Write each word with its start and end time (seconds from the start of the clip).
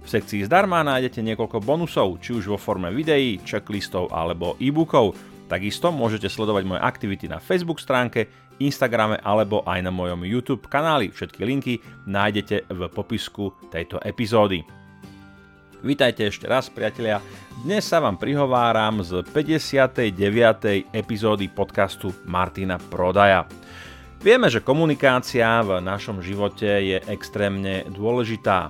V 0.00 0.08
sekcii 0.08 0.48
zdarma 0.48 0.80
nájdete 0.80 1.20
niekoľko 1.20 1.60
bonusov, 1.60 2.18
či 2.24 2.32
už 2.32 2.50
vo 2.50 2.58
forme 2.58 2.88
videí, 2.90 3.36
checklistov 3.44 4.08
alebo 4.10 4.56
e-bookov. 4.56 5.14
Takisto 5.50 5.90
môžete 5.90 6.30
sledovať 6.30 6.62
moje 6.64 6.80
aktivity 6.80 7.26
na 7.26 7.42
Facebook 7.42 7.82
stránke, 7.82 8.30
Instagrame 8.60 9.16
alebo 9.24 9.64
aj 9.64 9.80
na 9.80 9.92
mojom 9.92 10.22
YouTube 10.28 10.68
kanáli. 10.68 11.08
Všetky 11.08 11.42
linky 11.42 11.74
nájdete 12.04 12.68
v 12.68 12.80
popisku 12.92 13.56
tejto 13.72 13.96
epizódy. 14.04 14.62
Vítajte 15.80 16.28
ešte 16.28 16.44
raz, 16.44 16.68
priatelia. 16.68 17.24
Dnes 17.64 17.88
sa 17.88 18.04
vám 18.04 18.20
prihováram 18.20 19.00
z 19.00 19.24
59. 19.24 20.12
epizódy 20.92 21.48
podcastu 21.48 22.12
Martina 22.28 22.76
Prodaja. 22.76 23.48
Vieme, 24.20 24.52
že 24.52 24.60
komunikácia 24.60 25.64
v 25.64 25.80
našom 25.80 26.20
živote 26.20 26.68
je 26.68 27.00
extrémne 27.08 27.88
dôležitá. 27.88 28.68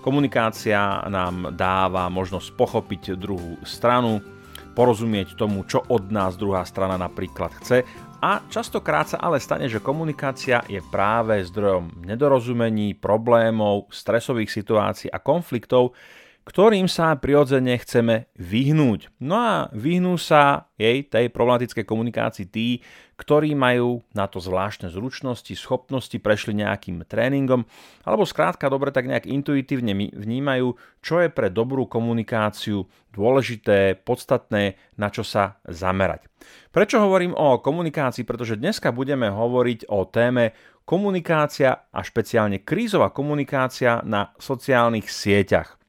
Komunikácia 0.00 1.04
nám 1.12 1.52
dáva 1.52 2.08
možnosť 2.08 2.56
pochopiť 2.56 3.20
druhú 3.20 3.60
stranu, 3.68 4.24
porozumieť 4.72 5.36
tomu, 5.36 5.68
čo 5.68 5.84
od 5.92 6.08
nás 6.08 6.40
druhá 6.40 6.64
strana 6.64 6.96
napríklad 6.96 7.52
chce. 7.60 7.84
A 8.20 8.40
častokrát 8.48 9.12
sa 9.12 9.20
ale 9.20 9.40
stane, 9.40 9.68
že 9.68 9.80
komunikácia 9.80 10.64
je 10.68 10.80
práve 10.80 11.40
zdrojom 11.44 12.04
nedorozumení, 12.04 12.96
problémov, 12.96 13.88
stresových 13.92 14.52
situácií 14.52 15.08
a 15.12 15.20
konfliktov, 15.20 15.96
ktorým 16.44 16.88
sa 16.88 17.14
prirodzene 17.16 17.76
chceme 17.78 18.26
vyhnúť. 18.34 19.12
No 19.20 19.36
a 19.36 19.54
vyhnú 19.70 20.16
sa 20.16 20.72
jej, 20.80 21.04
tej 21.04 21.28
problematickej 21.28 21.84
komunikácii 21.84 22.46
tí, 22.48 22.80
ktorí 23.20 23.52
majú 23.52 24.00
na 24.16 24.24
to 24.24 24.40
zvláštne 24.40 24.88
zručnosti, 24.88 25.52
schopnosti, 25.52 26.16
prešli 26.16 26.56
nejakým 26.56 27.04
tréningom, 27.04 27.68
alebo 28.08 28.24
skrátka 28.24 28.72
dobre 28.72 28.88
tak 28.96 29.04
nejak 29.04 29.28
intuitívne 29.28 29.92
vnímajú, 30.16 30.72
čo 31.04 31.20
je 31.20 31.28
pre 31.28 31.52
dobrú 31.52 31.84
komunikáciu 31.84 32.88
dôležité, 33.12 34.00
podstatné, 34.00 34.80
na 34.96 35.08
čo 35.12 35.20
sa 35.20 35.60
zamerať. 35.68 36.32
Prečo 36.72 37.02
hovorím 37.02 37.36
o 37.36 37.60
komunikácii? 37.60 38.24
Pretože 38.24 38.56
dneska 38.56 38.88
budeme 38.88 39.28
hovoriť 39.28 39.92
o 39.92 40.08
téme 40.08 40.56
komunikácia 40.88 41.92
a 41.92 42.00
špeciálne 42.00 42.64
krízová 42.64 43.12
komunikácia 43.12 44.00
na 44.00 44.32
sociálnych 44.40 45.06
sieťach. 45.06 45.79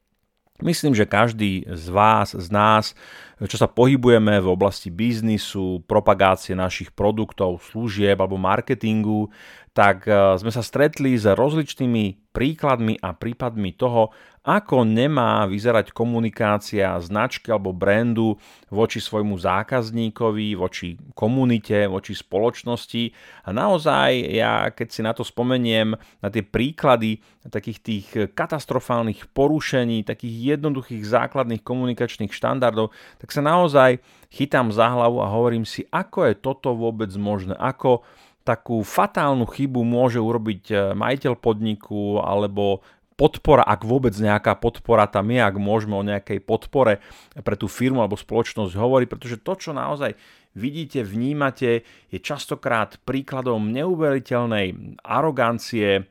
Myslím, 0.62 0.94
že 0.94 1.09
každý 1.09 1.66
z 1.66 1.86
vás, 1.90 2.38
z 2.38 2.48
nás, 2.54 2.94
čo 3.42 3.58
sa 3.58 3.66
pohybujeme 3.66 4.38
v 4.38 4.48
oblasti 4.54 4.94
biznisu, 4.94 5.81
propagácie 5.90 6.53
našich 6.53 6.94
produktov, 6.94 7.66
služieb 7.73 8.14
alebo 8.22 8.38
marketingu, 8.38 9.34
tak 9.72 10.04
e, 10.04 10.36
sme 10.36 10.52
sa 10.52 10.60
stretli 10.60 11.16
s 11.16 11.24
rozličnými 11.24 12.32
príkladmi 12.32 13.00
a 13.00 13.16
prípadmi 13.16 13.76
toho, 13.76 14.12
ako 14.42 14.88
nemá 14.88 15.46
vyzerať 15.46 15.94
komunikácia 15.94 16.98
značky 16.98 17.54
alebo 17.54 17.76
brandu 17.76 18.40
voči 18.74 18.98
svojmu 18.98 19.38
zákazníkovi, 19.38 20.58
voči 20.58 20.98
komunite, 21.14 21.86
voči 21.86 22.18
spoločnosti. 22.18 23.04
A 23.46 23.50
naozaj 23.54 24.10
ja, 24.34 24.74
keď 24.74 24.88
si 24.90 25.02
na 25.06 25.14
to 25.14 25.22
spomeniem, 25.22 25.94
na 26.24 26.30
tie 26.34 26.42
príklady 26.42 27.22
takých 27.48 27.80
tých 27.80 28.08
katastrofálnych 28.34 29.30
porušení, 29.30 30.02
takých 30.02 30.58
jednoduchých 30.58 31.06
základných 31.06 31.62
komunikačných 31.62 32.34
štandardov, 32.34 32.90
tak 33.22 33.30
sa 33.30 33.46
naozaj 33.46 34.02
chytám 34.34 34.74
za 34.74 34.90
hlavu 34.90 35.22
a 35.22 35.31
hovorím 35.31 35.68
si, 35.68 35.86
ako 35.94 36.31
je 36.31 36.34
toto 36.40 36.74
vôbec 36.74 37.14
možné, 37.14 37.54
ako 37.62 38.02
takú 38.41 38.81
fatálnu 38.81 39.46
chybu 39.46 39.85
môže 39.85 40.18
urobiť 40.18 40.94
majiteľ 40.97 41.34
podniku 41.38 42.22
alebo 42.22 42.81
podpora, 43.22 43.62
ak 43.62 43.85
vôbec 43.85 44.18
nejaká 44.18 44.57
podpora 44.57 45.06
tam 45.06 45.29
je, 45.29 45.38
ak 45.38 45.56
môžeme 45.62 45.94
o 45.94 46.02
nejakej 46.02 46.41
podpore 46.41 47.06
pre 47.38 47.53
tú 47.53 47.69
firmu 47.69 48.01
alebo 48.01 48.18
spoločnosť 48.18 48.74
hovoriť, 48.74 49.07
pretože 49.07 49.38
to, 49.46 49.53
čo 49.53 49.72
naozaj 49.78 50.18
vidíte, 50.57 51.06
vnímate, 51.06 51.85
je 52.09 52.18
častokrát 52.18 52.97
príkladom 53.06 53.69
neuveriteľnej 53.69 54.97
arogancie, 55.06 56.09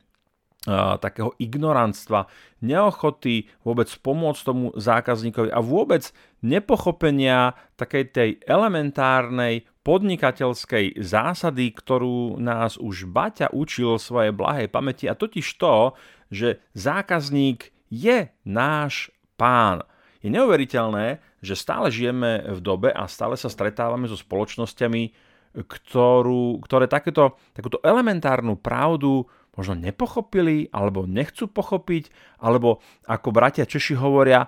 takého 1.01 1.33
ignorantstva, 1.41 2.29
neochoty 2.61 3.49
vôbec 3.65 3.89
pomôcť 4.05 4.41
tomu 4.45 4.77
zákazníkovi 4.77 5.49
a 5.49 5.65
vôbec 5.65 6.13
nepochopenia 6.45 7.57
takej 7.81 8.05
tej 8.13 8.31
elementárnej 8.45 9.65
podnikateľskej 9.81 11.01
zásady, 11.01 11.73
ktorú 11.73 12.37
nás 12.37 12.77
už 12.77 13.09
Baťa 13.09 13.49
učil 13.57 13.97
svojej 13.97 14.37
blahej 14.37 14.69
pamäti 14.69 15.09
a 15.09 15.17
totiž 15.17 15.49
to, 15.57 15.97
že 16.29 16.61
zákazník 16.77 17.73
je 17.89 18.29
náš 18.45 19.09
pán. 19.41 19.81
Je 20.21 20.29
neuveriteľné, 20.29 21.25
že 21.41 21.57
stále 21.57 21.89
žijeme 21.89 22.45
v 22.53 22.61
dobe 22.61 22.93
a 22.93 23.09
stále 23.09 23.41
sa 23.41 23.49
stretávame 23.49 24.05
so 24.05 24.21
spoločnosťami, 24.21 25.33
ktorú, 25.57 26.61
ktoré 26.63 26.87
takéto, 26.87 27.41
takúto 27.57 27.81
elementárnu 27.81 28.61
pravdu 28.61 29.27
možno 29.59 29.75
nepochopili 29.75 30.71
alebo 30.71 31.05
nechcú 31.05 31.51
pochopiť, 31.51 32.09
alebo 32.39 32.79
ako 33.11 33.29
bratia 33.35 33.67
Češi 33.67 33.99
hovoria 33.99 34.47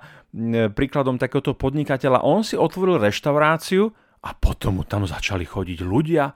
príkladom 0.72 1.18
takéhoto 1.18 1.58
podnikateľa, 1.58 2.24
on 2.24 2.46
si 2.46 2.54
otvoril 2.54 3.02
reštauráciu 3.02 3.90
a 4.22 4.30
potom 4.32 4.80
mu 4.80 4.84
tam 4.86 5.02
začali 5.02 5.42
chodiť 5.42 5.82
ľudia, 5.82 6.30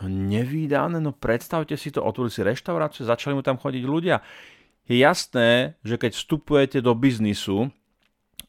no 0.00 0.08
nevýdané, 0.08 0.96
no 0.98 1.12
predstavte 1.12 1.76
si 1.76 1.92
to, 1.92 2.00
otvorili 2.00 2.32
si 2.32 2.40
reštauráciu, 2.40 3.04
začali 3.04 3.36
mu 3.36 3.44
tam 3.44 3.60
chodiť 3.60 3.84
ľudia. 3.84 4.24
Je 4.88 4.96
jasné, 5.02 5.76
že 5.84 6.00
keď 6.00 6.16
vstupujete 6.16 6.78
do 6.80 6.96
biznisu 6.96 7.68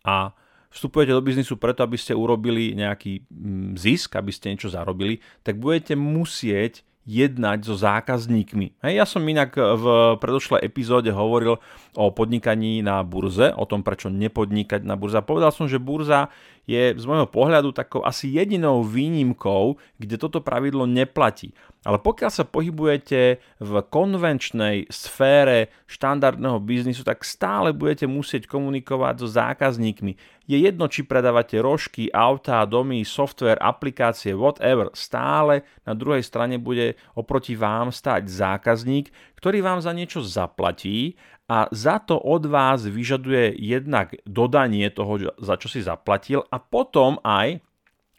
a 0.07 0.31
vstupujete 0.71 1.11
do 1.11 1.19
biznisu 1.19 1.59
preto, 1.59 1.83
aby 1.83 1.99
ste 1.99 2.15
urobili 2.15 2.71
nejaký 2.77 3.27
zisk, 3.75 4.15
aby 4.15 4.31
ste 4.31 4.55
niečo 4.55 4.71
zarobili, 4.71 5.19
tak 5.43 5.59
budete 5.59 5.99
musieť 5.99 6.86
jednať 7.07 7.63
so 7.63 7.79
zákazníkmi. 7.79 8.83
Hej, 8.83 8.93
ja 8.99 9.05
som 9.07 9.23
inak 9.23 9.55
v 9.55 9.85
predošlej 10.19 10.59
epizóde 10.59 11.07
hovoril 11.15 11.55
o 11.95 12.05
podnikaní 12.11 12.83
na 12.83 12.99
burze, 13.07 13.55
o 13.55 13.63
tom, 13.63 13.79
prečo 13.79 14.11
nepodnikať 14.11 14.83
na 14.83 14.99
burze. 14.99 15.23
Povedal 15.23 15.55
som, 15.55 15.71
že 15.71 15.79
burza 15.79 16.27
je 16.67 16.91
z 16.91 17.03
môjho 17.07 17.31
pohľadu 17.31 17.71
takou 17.71 18.03
asi 18.03 18.35
jedinou 18.35 18.83
výnimkou, 18.83 19.79
kde 19.95 20.19
toto 20.19 20.43
pravidlo 20.43 20.83
neplatí. 20.83 21.55
Ale 21.87 22.03
pokiaľ 22.03 22.31
sa 22.35 22.43
pohybujete 22.43 23.39
v 23.63 23.71
konvenčnej 23.87 24.91
sfére 24.91 25.71
štandardného 25.87 26.59
biznisu, 26.59 27.07
tak 27.07 27.23
stále 27.23 27.71
budete 27.71 28.03
musieť 28.11 28.43
komunikovať 28.51 29.23
so 29.23 29.27
zákazníkmi. 29.31 30.19
Je 30.51 30.57
jedno, 30.59 30.91
či 30.91 31.07
predávate 31.07 31.55
rožky, 31.63 32.11
autá, 32.11 32.67
domy, 32.67 33.07
software, 33.07 33.55
aplikácie, 33.63 34.35
whatever. 34.35 34.91
Stále 34.91 35.63
na 35.87 35.95
druhej 35.95 36.27
strane 36.27 36.59
bude 36.59 36.99
oproti 37.15 37.55
vám 37.55 37.95
stať 37.95 38.27
zákazník, 38.27 39.07
ktorý 39.39 39.63
vám 39.63 39.79
za 39.79 39.95
niečo 39.95 40.19
zaplatí 40.19 41.15
a 41.47 41.71
za 41.71 42.03
to 42.03 42.19
od 42.19 42.51
vás 42.51 42.83
vyžaduje 42.83 43.55
jednak 43.55 44.11
dodanie 44.27 44.91
toho, 44.91 45.31
za 45.39 45.55
čo 45.55 45.71
si 45.71 45.79
zaplatil 45.79 46.43
a 46.51 46.59
potom 46.59 47.15
aj 47.23 47.63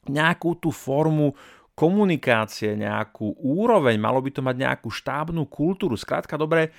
nejakú 0.09 0.57
tú 0.57 0.73
formu 0.73 1.37
komunikácie, 1.79 2.75
nejakú 2.75 3.39
úroveň, 3.39 3.95
malo 4.03 4.19
by 4.19 4.35
to 4.35 4.43
mať 4.43 4.57
nejakú 4.59 4.91
štábnu 4.91 5.47
kultúru. 5.47 5.95
Skrátka, 5.95 6.35
dobre, 6.35 6.75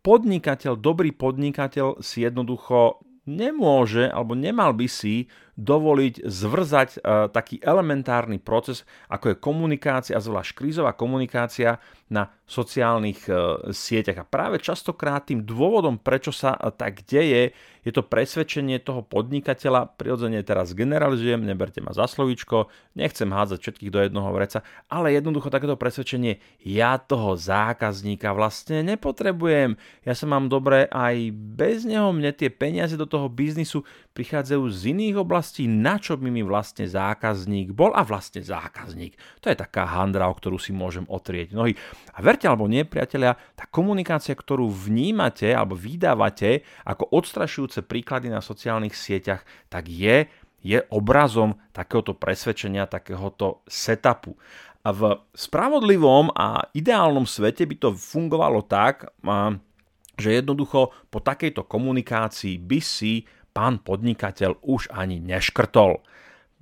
podnikateľ, 0.00 0.80
dobrý 0.80 1.12
podnikateľ 1.12 2.00
si 2.00 2.24
jednoducho 2.24 3.04
nemôže 3.28 4.08
alebo 4.08 4.32
nemal 4.32 4.72
by 4.72 4.88
si 4.88 5.28
dovoliť 5.52 6.24
zvrzať 6.24 6.88
e, 6.96 6.98
taký 7.28 7.60
elementárny 7.60 8.40
proces, 8.40 8.88
ako 9.12 9.32
je 9.32 9.36
komunikácia, 9.36 10.16
zvlášť 10.16 10.56
krízová 10.56 10.96
komunikácia 10.96 11.76
na 12.08 12.32
sociálnych 12.48 13.28
e, 13.28 13.32
sieťach. 13.72 14.24
A 14.24 14.28
práve 14.28 14.60
častokrát 14.60 15.28
tým 15.28 15.44
dôvodom, 15.44 16.00
prečo 16.00 16.32
sa 16.32 16.56
tak 16.76 17.04
deje, 17.04 17.52
je 17.82 17.90
to 17.90 18.06
presvedčenie 18.06 18.78
toho 18.78 19.02
podnikateľa, 19.02 19.98
prirodzene 19.98 20.38
teraz 20.46 20.70
generalizujem, 20.70 21.42
neberte 21.42 21.82
ma 21.82 21.90
za 21.90 22.06
slovíčko, 22.06 22.70
nechcem 22.94 23.26
hádzať 23.26 23.58
všetkých 23.58 23.90
do 23.90 23.98
jednoho 24.06 24.30
vreca, 24.30 24.62
ale 24.86 25.16
jednoducho 25.18 25.50
takéto 25.50 25.74
presvedčenie, 25.74 26.38
ja 26.62 26.94
toho 26.96 27.34
zákazníka 27.34 28.30
vlastne 28.30 28.86
nepotrebujem, 28.86 29.74
ja 30.06 30.14
sa 30.14 30.30
mám 30.30 30.46
dobre 30.46 30.86
aj 30.94 31.34
bez 31.34 31.82
neho, 31.82 32.14
mne 32.14 32.30
tie 32.30 32.54
peniaze 32.54 32.94
do 32.94 33.04
toho 33.04 33.26
biznisu 33.26 33.82
prichádzajú 34.12 34.64
z 34.68 34.80
iných 34.92 35.16
oblastí, 35.24 35.64
na 35.64 35.96
čo 35.96 36.20
by 36.20 36.28
mi 36.28 36.44
vlastne 36.44 36.84
zákazník 36.84 37.72
bol 37.72 37.96
a 37.96 38.04
vlastne 38.04 38.44
zákazník. 38.44 39.16
To 39.40 39.48
je 39.48 39.56
taká 39.56 39.88
handra, 39.88 40.28
o 40.28 40.36
ktorú 40.36 40.60
si 40.60 40.76
môžem 40.76 41.08
otrieť 41.08 41.56
nohy. 41.56 41.72
A 42.12 42.20
verte 42.20 42.44
alebo 42.44 42.68
nie, 42.68 42.84
priatelia, 42.84 43.40
tá 43.56 43.64
komunikácia, 43.66 44.36
ktorú 44.36 44.68
vnímate 44.68 45.50
alebo 45.50 45.72
vydávate 45.72 46.64
ako 46.84 47.08
odstrašujúce 47.08 47.84
príklady 47.88 48.28
na 48.28 48.44
sociálnych 48.44 48.92
sieťach, 48.92 49.42
tak 49.72 49.88
je, 49.88 50.28
je 50.60 50.78
obrazom 50.92 51.58
takéhoto 51.72 52.12
presvedčenia, 52.12 52.86
takéhoto 52.86 53.64
setupu. 53.66 54.36
A 54.82 54.90
v 54.90 55.14
spravodlivom 55.32 56.34
a 56.34 56.68
ideálnom 56.74 57.22
svete 57.22 57.64
by 57.64 57.76
to 57.78 57.88
fungovalo 57.94 58.66
tak, 58.66 59.14
že 60.18 60.42
jednoducho 60.42 60.90
po 61.08 61.18
takejto 61.22 61.64
komunikácii 61.64 62.58
by 62.58 62.80
si 62.82 63.24
pán 63.52 63.80
podnikateľ 63.80 64.64
už 64.64 64.90
ani 64.92 65.20
neškrtol. 65.20 66.00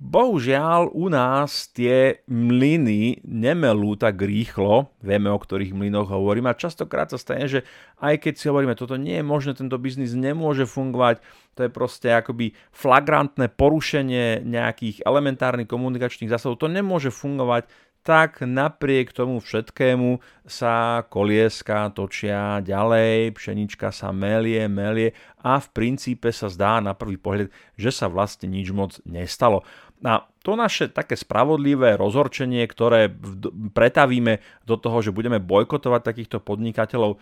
Bohužiaľ 0.01 0.89
u 0.97 1.13
nás 1.13 1.69
tie 1.77 2.25
mlyny 2.25 3.21
nemelú 3.21 3.93
tak 3.93 4.17
rýchlo, 4.17 4.89
vieme 4.97 5.29
o 5.29 5.37
ktorých 5.37 5.77
mlynoch 5.77 6.09
hovorím 6.09 6.49
a 6.49 6.57
častokrát 6.57 7.13
sa 7.13 7.21
stane, 7.21 7.45
že 7.45 7.61
aj 8.01 8.17
keď 8.25 8.33
si 8.33 8.49
hovoríme, 8.49 8.73
toto 8.73 8.97
nie 8.97 9.21
je 9.21 9.25
možné, 9.29 9.53
tento 9.53 9.77
biznis 9.77 10.17
nemôže 10.17 10.65
fungovať, 10.65 11.21
to 11.53 11.69
je 11.69 11.69
proste 11.69 12.09
akoby 12.09 12.57
flagrantné 12.73 13.53
porušenie 13.53 14.41
nejakých 14.41 15.05
elementárnych 15.05 15.69
komunikačných 15.69 16.33
zásadov, 16.33 16.65
to 16.65 16.73
nemôže 16.73 17.13
fungovať, 17.13 17.69
tak 18.01 18.41
napriek 18.41 19.13
tomu 19.13 19.37
všetkému 19.37 20.17
sa 20.49 21.05
kolieska 21.05 21.93
točia 21.93 22.57
ďalej, 22.65 23.37
pšenička 23.37 23.93
sa 23.93 24.09
melie, 24.09 24.65
melie 24.65 25.13
a 25.45 25.61
v 25.61 25.67
princípe 25.69 26.33
sa 26.33 26.49
zdá 26.49 26.81
na 26.81 26.97
prvý 26.97 27.21
pohľad, 27.21 27.53
že 27.77 27.93
sa 27.93 28.09
vlastne 28.09 28.49
nič 28.49 28.73
moc 28.73 28.97
nestalo. 29.05 29.61
A 30.01 30.25
to 30.41 30.57
naše 30.57 30.89
také 30.89 31.13
spravodlivé 31.13 31.93
rozhorčenie, 31.93 32.65
ktoré 32.65 33.13
pretavíme 33.77 34.41
do 34.65 34.81
toho, 34.81 35.05
že 35.05 35.13
budeme 35.13 35.37
bojkotovať 35.37 36.01
takýchto 36.01 36.41
podnikateľov, 36.41 37.21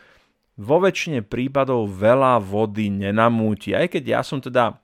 vo 0.59 0.77
väčšine 0.83 1.23
prípadov 1.23 1.87
veľa 1.87 2.43
vody 2.43 2.91
nenamúti. 2.91 3.71
Aj 3.71 3.87
keď 3.87 4.19
ja 4.19 4.21
som 4.27 4.43
teda 4.43 4.75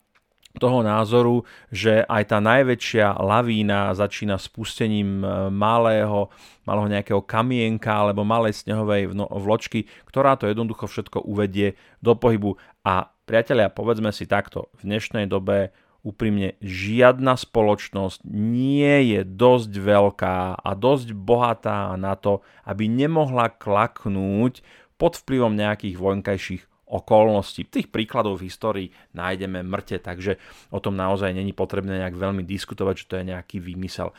toho 0.58 0.82
názoru, 0.82 1.44
že 1.70 2.04
aj 2.08 2.24
tá 2.32 2.40
najväčšia 2.44 3.20
lavína 3.20 3.94
začína 3.96 4.40
spustením 4.40 5.22
e, 5.22 5.28
malého, 5.52 6.34
malého 6.64 6.88
nejakého 6.92 7.22
kamienka 7.24 7.92
alebo 7.92 8.28
malej 8.28 8.66
snehovej 8.66 9.12
vločky, 9.16 9.86
ktorá 10.08 10.36
to 10.36 10.50
jednoducho 10.50 10.88
všetko 10.88 11.24
uvedie 11.24 11.80
do 12.00 12.16
pohybu. 12.16 12.58
A 12.86 13.10
priatelia, 13.26 13.74
povedzme 13.74 14.14
si 14.14 14.30
takto, 14.30 14.70
v 14.80 14.92
dnešnej 14.94 15.26
dobe 15.26 15.74
úprimne 16.06 16.54
žiadna 16.62 17.34
spoločnosť 17.34 18.22
nie 18.30 19.18
je 19.18 19.22
dosť 19.26 19.72
veľká 19.74 20.38
a 20.62 20.70
dosť 20.78 21.18
bohatá 21.18 21.98
na 21.98 22.14
to, 22.14 22.46
aby 22.62 22.86
nemohla 22.86 23.50
klaknúť 23.50 24.62
pod 25.02 25.18
vplyvom 25.18 25.58
nejakých 25.58 25.98
vonkajších 25.98 26.64
okolností. 26.86 27.66
Tých 27.66 27.90
príkladov 27.90 28.42
v 28.42 28.48
histórii 28.50 28.88
nájdeme 29.18 29.66
mŕte, 29.66 29.98
takže 30.02 30.38
o 30.70 30.78
tom 30.78 30.94
naozaj 30.94 31.34
není 31.34 31.52
potrebné 31.52 32.02
nejak 32.02 32.16
veľmi 32.18 32.46
diskutovať, 32.46 32.96
že 33.06 33.08
to 33.10 33.16
je 33.22 33.30
nejaký 33.34 33.58
výmysel. 33.62 34.14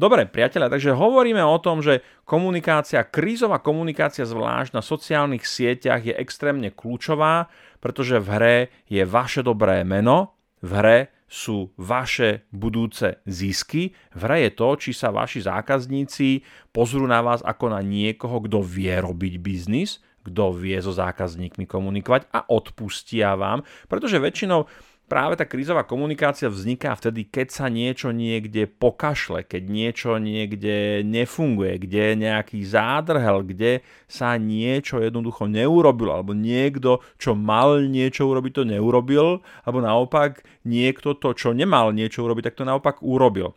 Dobre, 0.00 0.24
priatelia, 0.26 0.72
takže 0.72 0.96
hovoríme 0.96 1.44
o 1.44 1.60
tom, 1.60 1.84
že 1.84 2.00
komunikácia, 2.24 3.06
krízová 3.06 3.60
komunikácia 3.60 4.24
zvlášť 4.24 4.74
na 4.74 4.82
sociálnych 4.82 5.44
sieťach 5.44 6.02
je 6.02 6.16
extrémne 6.16 6.72
kľúčová, 6.72 7.52
pretože 7.78 8.18
v 8.18 8.28
hre 8.32 8.56
je 8.88 9.04
vaše 9.04 9.44
dobré 9.44 9.84
meno, 9.84 10.34
v 10.64 10.70
hre 10.74 10.98
sú 11.32 11.72
vaše 11.80 12.44
budúce 12.52 13.24
zisky. 13.24 13.96
V 14.12 14.20
hre 14.20 14.44
je 14.48 14.50
to, 14.52 14.68
či 14.76 14.92
sa 14.92 15.08
vaši 15.08 15.40
zákazníci 15.40 16.44
pozrú 16.76 17.08
na 17.08 17.24
vás 17.24 17.40
ako 17.40 17.72
na 17.72 17.80
niekoho, 17.80 18.44
kto 18.44 18.60
vie 18.60 18.92
robiť 18.92 19.40
biznis, 19.40 20.04
kto 20.22 20.54
vie 20.54 20.78
so 20.78 20.94
zákazníkmi 20.94 21.66
komunikovať 21.66 22.30
a 22.30 22.46
odpustia 22.46 23.34
vám, 23.34 23.66
pretože 23.86 24.22
väčšinou 24.22 24.66
práve 25.12 25.36
tá 25.36 25.44
krízová 25.44 25.84
komunikácia 25.84 26.48
vzniká 26.48 26.96
vtedy, 26.96 27.28
keď 27.28 27.52
sa 27.52 27.66
niečo 27.68 28.16
niekde 28.16 28.64
pokašle, 28.64 29.44
keď 29.44 29.62
niečo 29.68 30.16
niekde 30.16 31.04
nefunguje, 31.04 31.84
kde 31.84 32.00
je 32.00 32.14
nejaký 32.16 32.58
zádrhel, 32.64 33.44
kde 33.44 33.84
sa 34.08 34.40
niečo 34.40 35.04
jednoducho 35.04 35.52
neurobilo, 35.52 36.16
alebo 36.16 36.32
niekto, 36.32 37.04
čo 37.20 37.36
mal 37.36 37.84
niečo 37.84 38.24
urobiť, 38.24 38.52
to 38.56 38.64
neurobil, 38.64 39.44
alebo 39.68 39.84
naopak 39.84 40.48
niekto 40.64 41.12
to, 41.12 41.36
čo 41.36 41.52
nemal 41.52 41.92
niečo 41.92 42.24
urobiť, 42.24 42.48
tak 42.48 42.56
to 42.56 42.64
naopak 42.64 43.04
urobil. 43.04 43.52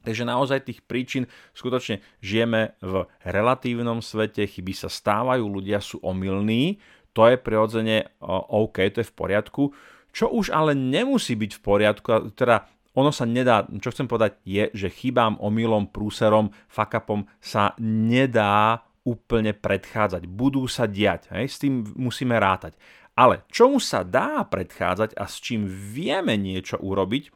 Takže 0.00 0.24
naozaj 0.24 0.64
tých 0.64 0.80
príčin 0.84 1.28
skutočne 1.52 2.00
žijeme 2.24 2.76
v 2.80 3.04
relatívnom 3.24 4.00
svete, 4.00 4.48
chyby 4.48 4.72
sa 4.72 4.88
stávajú, 4.88 5.44
ľudia 5.44 5.80
sú 5.84 6.00
omylní, 6.00 6.80
to 7.12 7.26
je 7.28 7.36
prirodzene 7.36 8.16
OK, 8.48 8.80
to 8.94 9.02
je 9.02 9.10
v 9.10 9.16
poriadku. 9.16 9.62
Čo 10.10 10.32
už 10.32 10.50
ale 10.50 10.74
nemusí 10.74 11.36
byť 11.38 11.52
v 11.58 11.60
poriadku, 11.62 12.34
teda 12.34 12.66
ono 12.98 13.14
sa 13.14 13.22
nedá, 13.22 13.62
čo 13.78 13.94
chcem 13.94 14.10
povedať 14.10 14.42
je, 14.42 14.66
že 14.74 14.90
chybám, 14.90 15.38
omylom, 15.38 15.94
prúserom, 15.94 16.50
fakapom 16.66 17.26
sa 17.38 17.78
nedá 17.78 18.82
úplne 19.06 19.54
predchádzať. 19.54 20.26
Budú 20.26 20.66
sa 20.66 20.90
diať, 20.90 21.30
hej? 21.32 21.46
s 21.46 21.56
tým 21.62 21.86
musíme 21.94 22.34
rátať. 22.36 22.74
Ale 23.14 23.46
čomu 23.52 23.78
sa 23.78 24.02
dá 24.02 24.42
predchádzať 24.46 25.14
a 25.18 25.24
s 25.28 25.38
čím 25.38 25.66
vieme 25.66 26.34
niečo 26.34 26.78
urobiť, 26.80 27.30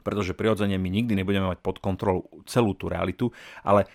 pretože 0.00 0.36
prirodzene 0.36 0.76
my 0.80 0.90
nikdy 0.90 1.16
nebudeme 1.16 1.52
mať 1.52 1.58
pod 1.62 1.76
kontrolou 1.78 2.26
celú 2.48 2.74
tú 2.74 2.88
realitu, 2.90 3.28
ale 3.62 3.86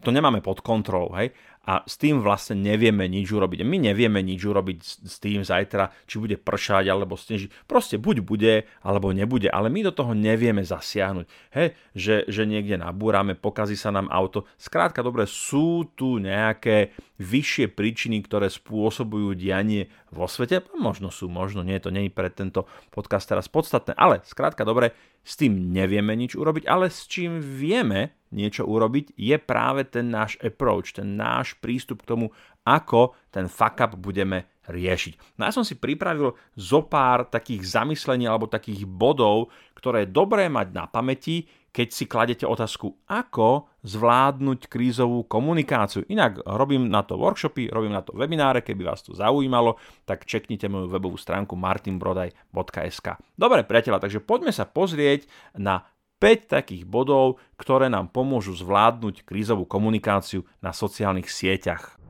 to 0.00 0.10
nemáme 0.12 0.44
pod 0.44 0.62
kontrolou, 0.62 1.12
hej, 1.16 1.32
a 1.66 1.82
s 1.82 1.98
tým 1.98 2.22
vlastne 2.22 2.54
nevieme 2.54 3.10
nič 3.10 3.34
urobiť. 3.34 3.66
My 3.66 3.82
nevieme 3.82 4.22
nič 4.22 4.38
urobiť 4.46 4.78
s 5.02 5.18
tým 5.18 5.42
zajtra, 5.42 5.90
či 6.06 6.22
bude 6.22 6.38
pršať 6.38 6.86
alebo 6.86 7.18
snežiť. 7.18 7.66
Proste 7.66 7.98
buď 7.98 8.22
bude, 8.22 8.70
alebo 8.86 9.10
nebude, 9.10 9.50
ale 9.50 9.66
my 9.66 9.82
do 9.82 9.92
toho 9.92 10.14
nevieme 10.14 10.62
zasiahnuť. 10.62 11.26
Hej, 11.50 11.74
že, 11.98 12.22
že 12.30 12.46
niekde 12.46 12.78
nabúrame, 12.78 13.34
pokazí 13.34 13.74
sa 13.74 13.90
nám 13.90 14.06
auto. 14.14 14.46
Skrátka, 14.62 15.02
dobre, 15.02 15.26
sú 15.26 15.90
tu 15.98 16.22
nejaké 16.22 16.94
vyššie 17.18 17.74
príčiny, 17.74 18.22
ktoré 18.22 18.46
spôsobujú 18.46 19.34
dianie 19.34 19.90
vo 20.14 20.30
svete. 20.30 20.62
Možno 20.78 21.10
sú, 21.10 21.26
možno 21.26 21.66
nie, 21.66 21.82
to 21.82 21.90
nie 21.90 22.06
je 22.06 22.14
pre 22.14 22.30
tento 22.30 22.70
podcast 22.94 23.26
teraz 23.26 23.50
podstatné, 23.50 23.96
ale 23.98 24.22
skrátka, 24.22 24.62
dobre, 24.62 24.94
s 25.26 25.34
tým 25.34 25.74
nevieme 25.74 26.14
nič 26.14 26.38
urobiť, 26.38 26.70
ale 26.70 26.86
s 26.86 27.10
čím 27.10 27.42
vieme 27.42 28.14
niečo 28.32 28.66
urobiť, 28.66 29.14
je 29.14 29.36
práve 29.38 29.86
ten 29.86 30.10
náš 30.10 30.38
approach, 30.42 30.96
ten 30.96 31.14
náš 31.14 31.54
prístup 31.58 32.02
k 32.02 32.10
tomu, 32.14 32.26
ako 32.66 33.14
ten 33.30 33.46
fuck 33.46 33.78
up 33.78 33.94
budeme 33.94 34.50
riešiť. 34.66 35.38
No 35.38 35.46
ja 35.46 35.52
som 35.54 35.62
si 35.62 35.78
pripravil 35.78 36.34
zo 36.58 36.80
pár 36.82 37.30
takých 37.30 37.62
zamyslení 37.62 38.26
alebo 38.26 38.50
takých 38.50 38.82
bodov, 38.82 39.54
ktoré 39.78 40.04
je 40.04 40.14
dobré 40.14 40.50
mať 40.50 40.74
na 40.74 40.90
pamäti, 40.90 41.46
keď 41.70 41.88
si 41.92 42.08
kladete 42.08 42.48
otázku, 42.48 43.04
ako 43.04 43.68
zvládnuť 43.84 44.64
krízovú 44.64 45.28
komunikáciu. 45.28 46.08
Inak 46.08 46.40
robím 46.48 46.88
na 46.88 47.04
to 47.04 47.20
workshopy, 47.20 47.68
robím 47.68 47.92
na 47.92 48.00
to 48.00 48.16
webináre, 48.16 48.64
keby 48.64 48.80
vás 48.80 49.04
to 49.04 49.12
zaujímalo, 49.12 49.76
tak 50.08 50.24
čeknite 50.24 50.72
moju 50.72 50.88
webovú 50.88 51.20
stránku 51.20 51.52
martinbrodaj.sk. 51.52 53.20
Dobre, 53.36 53.60
priateľa, 53.68 54.00
takže 54.00 54.24
poďme 54.24 54.56
sa 54.56 54.64
pozrieť 54.64 55.28
na 55.52 55.84
5 56.16 56.48
takých 56.48 56.88
bodov, 56.88 57.36
ktoré 57.60 57.92
nám 57.92 58.08
pomôžu 58.08 58.56
zvládnuť 58.56 59.28
krízovú 59.28 59.68
komunikáciu 59.68 60.48
na 60.64 60.72
sociálnych 60.72 61.28
sieťach. 61.28 62.00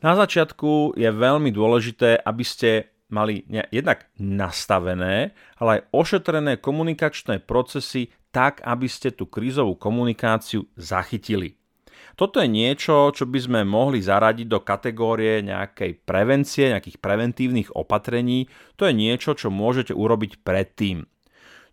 Na 0.00 0.12
začiatku 0.16 0.96
je 0.96 1.08
veľmi 1.12 1.52
dôležité, 1.52 2.20
aby 2.20 2.44
ste 2.44 2.92
mali 3.12 3.44
jednak 3.72 4.08
nastavené, 4.16 5.36
ale 5.56 5.70
aj 5.76 5.86
ošetrené 5.92 6.56
komunikačné 6.60 7.44
procesy 7.44 8.12
tak, 8.32 8.60
aby 8.64 8.86
ste 8.88 9.10
tú 9.10 9.26
krízovú 9.26 9.76
komunikáciu 9.76 10.68
zachytili. 10.78 11.58
Toto 12.16 12.40
je 12.40 12.48
niečo, 12.52 13.12
čo 13.16 13.24
by 13.24 13.38
sme 13.40 13.60
mohli 13.64 14.04
zaradiť 14.04 14.46
do 14.48 14.60
kategórie 14.60 15.40
nejakej 15.40 16.04
prevencie, 16.04 16.68
nejakých 16.72 17.00
preventívnych 17.00 17.72
opatrení. 17.72 18.44
To 18.76 18.84
je 18.88 18.94
niečo, 18.94 19.32
čo 19.32 19.48
môžete 19.48 19.96
urobiť 19.96 20.44
predtým. 20.44 21.08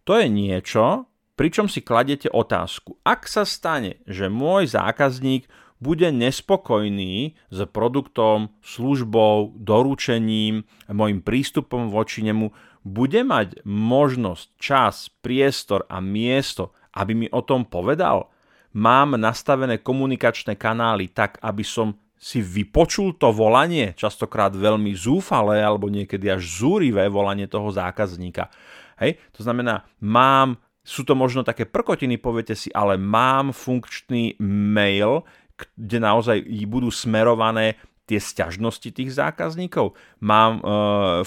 To 0.07 0.15
je 0.15 0.31
niečo, 0.31 1.03
pričom 1.35 1.67
si 1.67 1.83
kladete 1.83 2.31
otázku. 2.31 2.95
Ak 3.03 3.27
sa 3.27 3.43
stane, 3.43 3.99
že 4.07 4.31
môj 4.31 4.71
zákazník 4.71 5.51
bude 5.83 6.07
nespokojný 6.15 7.35
s 7.51 7.59
produktom, 7.69 8.55
službou, 8.63 9.59
doručením, 9.59 10.63
môjim 10.87 11.19
prístupom 11.19 11.91
voči 11.91 12.23
nemu, 12.23 12.55
bude 12.87 13.19
mať 13.19 13.67
možnosť, 13.67 14.45
čas, 14.55 15.11
priestor 15.19 15.83
a 15.91 15.99
miesto, 15.99 16.71
aby 16.95 17.11
mi 17.11 17.27
o 17.27 17.43
tom 17.43 17.67
povedal? 17.67 18.31
Mám 18.79 19.19
nastavené 19.19 19.83
komunikačné 19.83 20.55
kanály 20.55 21.11
tak, 21.11 21.35
aby 21.43 21.67
som 21.67 21.99
si 22.17 22.41
vypočul 22.41 23.13
to 23.15 23.29
volanie, 23.29 23.93
častokrát 23.93 24.49
veľmi 24.51 24.91
zúfalé 24.97 25.61
alebo 25.61 25.85
niekedy 25.87 26.33
až 26.33 26.43
zúrivé 26.43 27.05
volanie 27.07 27.45
toho 27.45 27.69
zákazníka. 27.69 28.49
Hej? 28.97 29.21
To 29.37 29.45
znamená, 29.45 29.85
mám, 30.01 30.57
sú 30.81 31.05
to 31.05 31.13
možno 31.13 31.45
také 31.45 31.69
prkotiny, 31.69 32.17
poviete 32.17 32.57
si, 32.57 32.73
ale 32.73 32.97
mám 32.97 33.53
funkčný 33.53 34.41
mail, 34.41 35.21
kde 35.57 35.97
naozaj 36.01 36.37
budú 36.65 36.89
smerované 36.89 37.77
tie 38.07 38.23
sťažnosti 38.23 38.87
tých 38.95 39.11
zákazníkov. 39.11 39.91
Mám 40.23 40.53
e, 40.57 40.61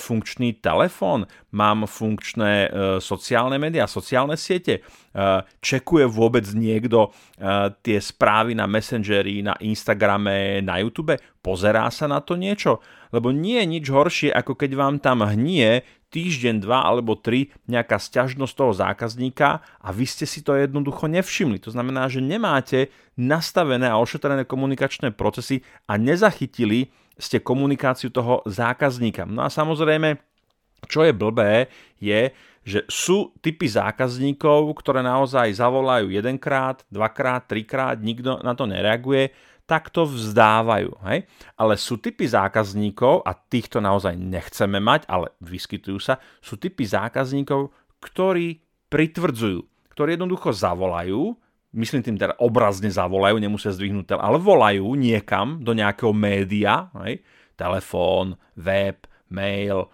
funkčný 0.01 0.57
telefón, 0.65 1.29
mám 1.53 1.85
funkčné 1.85 2.53
e, 2.67 2.69
sociálne 3.05 3.61
médiá, 3.61 3.85
sociálne 3.85 4.41
siete. 4.41 4.81
E, 4.81 4.83
čekuje 5.61 6.09
vôbec 6.09 6.49
niekto 6.57 7.13
e, 7.37 7.71
tie 7.85 8.01
správy 8.01 8.57
na 8.57 8.65
Messengeri, 8.65 9.45
na 9.45 9.53
Instagrame, 9.61 10.65
na 10.65 10.81
YouTube? 10.81 11.21
Pozerá 11.45 11.93
sa 11.93 12.09
na 12.09 12.25
to 12.25 12.41
niečo? 12.41 12.81
Lebo 13.11 13.35
nie 13.35 13.59
je 13.63 13.67
nič 13.67 13.87
horšie, 13.91 14.31
ako 14.31 14.55
keď 14.55 14.71
vám 14.79 14.97
tam 15.03 15.27
hnie 15.27 15.83
týždeň, 16.11 16.67
dva 16.67 16.83
alebo 16.83 17.15
tri 17.15 17.55
nejaká 17.71 17.97
sťažnosť 17.99 18.55
toho 18.55 18.73
zákazníka 18.75 19.63
a 19.63 19.89
vy 19.95 20.05
ste 20.07 20.27
si 20.27 20.43
to 20.43 20.59
jednoducho 20.59 21.07
nevšimli. 21.07 21.63
To 21.63 21.71
znamená, 21.71 22.11
že 22.11 22.19
nemáte 22.19 22.91
nastavené 23.15 23.87
a 23.87 23.99
ošetrené 23.99 24.43
komunikačné 24.45 25.15
procesy 25.15 25.63
a 25.87 25.95
nezachytili 25.95 26.91
ste 27.15 27.39
komunikáciu 27.39 28.11
toho 28.11 28.43
zákazníka. 28.49 29.23
No 29.29 29.47
a 29.47 29.53
samozrejme, 29.53 30.19
čo 30.91 31.07
je 31.07 31.13
blbé, 31.15 31.71
je, 32.01 32.35
že 32.61 32.85
sú 32.89 33.33
typy 33.41 33.69
zákazníkov, 33.69 34.73
ktoré 34.81 35.01
naozaj 35.01 35.53
zavolajú 35.57 36.13
jedenkrát, 36.13 36.85
dvakrát, 36.93 37.49
trikrát, 37.49 37.97
nikto 38.01 38.41
na 38.41 38.53
to 38.53 38.69
nereaguje 38.69 39.33
takto 39.71 40.03
vzdávajú. 40.03 40.91
Hej? 41.07 41.31
Ale 41.55 41.79
sú 41.79 42.03
typy 42.03 42.27
zákazníkov, 42.27 43.23
a 43.23 43.39
týchto 43.39 43.79
naozaj 43.79 44.19
nechceme 44.19 44.83
mať, 44.83 45.07
ale 45.07 45.31
vyskytujú 45.39 46.03
sa, 46.03 46.19
sú 46.43 46.59
typy 46.59 46.83
zákazníkov, 46.83 47.71
ktorí 48.03 48.59
pritvrdzujú, 48.91 49.63
ktorí 49.95 50.19
jednoducho 50.19 50.51
zavolajú, 50.51 51.39
myslím 51.79 52.03
tým 52.03 52.19
teda 52.19 52.35
obrazne 52.43 52.91
zavolajú, 52.91 53.39
nemusia 53.39 53.71
zdvihnúť, 53.71 54.19
ale 54.19 54.43
volajú 54.43 54.91
niekam 54.99 55.63
do 55.63 55.71
nejakého 55.71 56.11
média, 56.11 56.91
hej? 57.07 57.23
telefón, 57.55 58.35
web, 58.59 59.07
mail, 59.31 59.87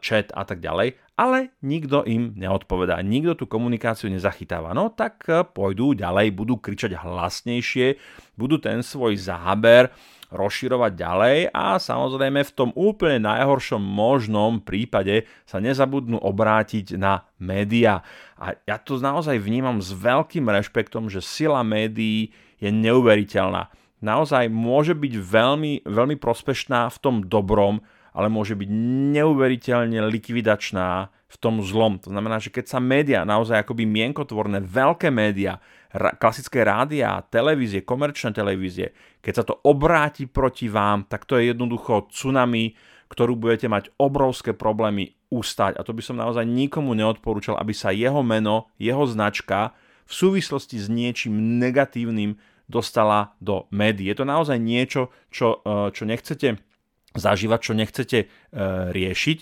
chat 0.00 0.32
a 0.32 0.42
tak 0.48 0.64
ďalej 0.64 0.96
ale 1.20 1.52
nikto 1.60 2.00
im 2.08 2.32
neodpovedá, 2.32 2.96
nikto 3.04 3.36
tú 3.36 3.44
komunikáciu 3.44 4.08
nezachytáva. 4.08 4.72
No 4.72 4.88
tak 4.88 5.28
e, 5.28 5.44
pôjdu 5.44 5.92
ďalej, 5.92 6.32
budú 6.32 6.56
kričať 6.56 6.96
hlasnejšie, 6.96 8.00
budú 8.40 8.56
ten 8.56 8.80
svoj 8.80 9.20
záber 9.20 9.92
rozširovať 10.32 10.92
ďalej 10.96 11.38
a 11.52 11.76
samozrejme 11.76 12.40
v 12.40 12.54
tom 12.56 12.70
úplne 12.72 13.20
najhoršom 13.20 13.82
možnom 13.82 14.64
prípade 14.64 15.28
sa 15.44 15.60
nezabudnú 15.60 16.16
obrátiť 16.16 16.96
na 16.96 17.28
média. 17.36 18.00
A 18.40 18.56
ja 18.64 18.80
to 18.80 18.96
naozaj 18.96 19.36
vnímam 19.36 19.82
s 19.84 19.92
veľkým 19.92 20.48
rešpektom, 20.48 21.12
že 21.12 21.20
sila 21.20 21.60
médií 21.60 22.32
je 22.62 22.72
neuveriteľná. 22.72 23.68
Naozaj 24.00 24.48
môže 24.48 24.96
byť 24.96 25.12
veľmi, 25.20 25.84
veľmi 25.84 26.16
prospešná 26.16 26.88
v 26.88 26.98
tom 27.04 27.16
dobrom, 27.28 27.84
ale 28.14 28.32
môže 28.32 28.58
byť 28.58 28.68
neuveriteľne 29.14 29.98
likvidačná 30.10 31.10
v 31.30 31.36
tom 31.38 31.62
zlom. 31.62 32.02
To 32.02 32.10
znamená, 32.10 32.42
že 32.42 32.50
keď 32.50 32.64
sa 32.66 32.78
média, 32.82 33.22
naozaj 33.22 33.62
akoby 33.62 33.86
mienkotvorné, 33.86 34.66
veľké 34.66 35.14
média, 35.14 35.62
klasické 35.94 36.66
rádia, 36.66 37.22
televízie, 37.30 37.86
komerčné 37.86 38.34
televízie, 38.34 38.90
keď 39.22 39.32
sa 39.34 39.44
to 39.46 39.58
obráti 39.62 40.26
proti 40.26 40.66
vám, 40.66 41.06
tak 41.06 41.26
to 41.26 41.38
je 41.38 41.54
jednoducho 41.54 42.10
tsunami, 42.10 42.74
ktorú 43.10 43.34
budete 43.34 43.66
mať 43.66 43.90
obrovské 43.98 44.54
problémy 44.54 45.18
ustať. 45.30 45.78
A 45.78 45.86
to 45.86 45.94
by 45.94 46.02
som 46.02 46.18
naozaj 46.18 46.46
nikomu 46.46 46.94
neodporúčal, 46.94 47.58
aby 47.58 47.74
sa 47.74 47.94
jeho 47.94 48.22
meno, 48.22 48.70
jeho 48.78 49.02
značka 49.06 49.74
v 50.06 50.12
súvislosti 50.14 50.78
s 50.78 50.90
niečím 50.90 51.62
negatívnym 51.62 52.38
dostala 52.70 53.34
do 53.42 53.66
médií. 53.74 54.10
Je 54.10 54.22
to 54.22 54.26
naozaj 54.26 54.58
niečo, 54.58 55.10
čo, 55.30 55.62
e, 55.66 55.90
čo 55.90 56.06
nechcete 56.06 56.58
zažívať, 57.14 57.60
čo 57.60 57.72
nechcete 57.74 58.18
e, 58.18 58.26
riešiť 58.90 59.38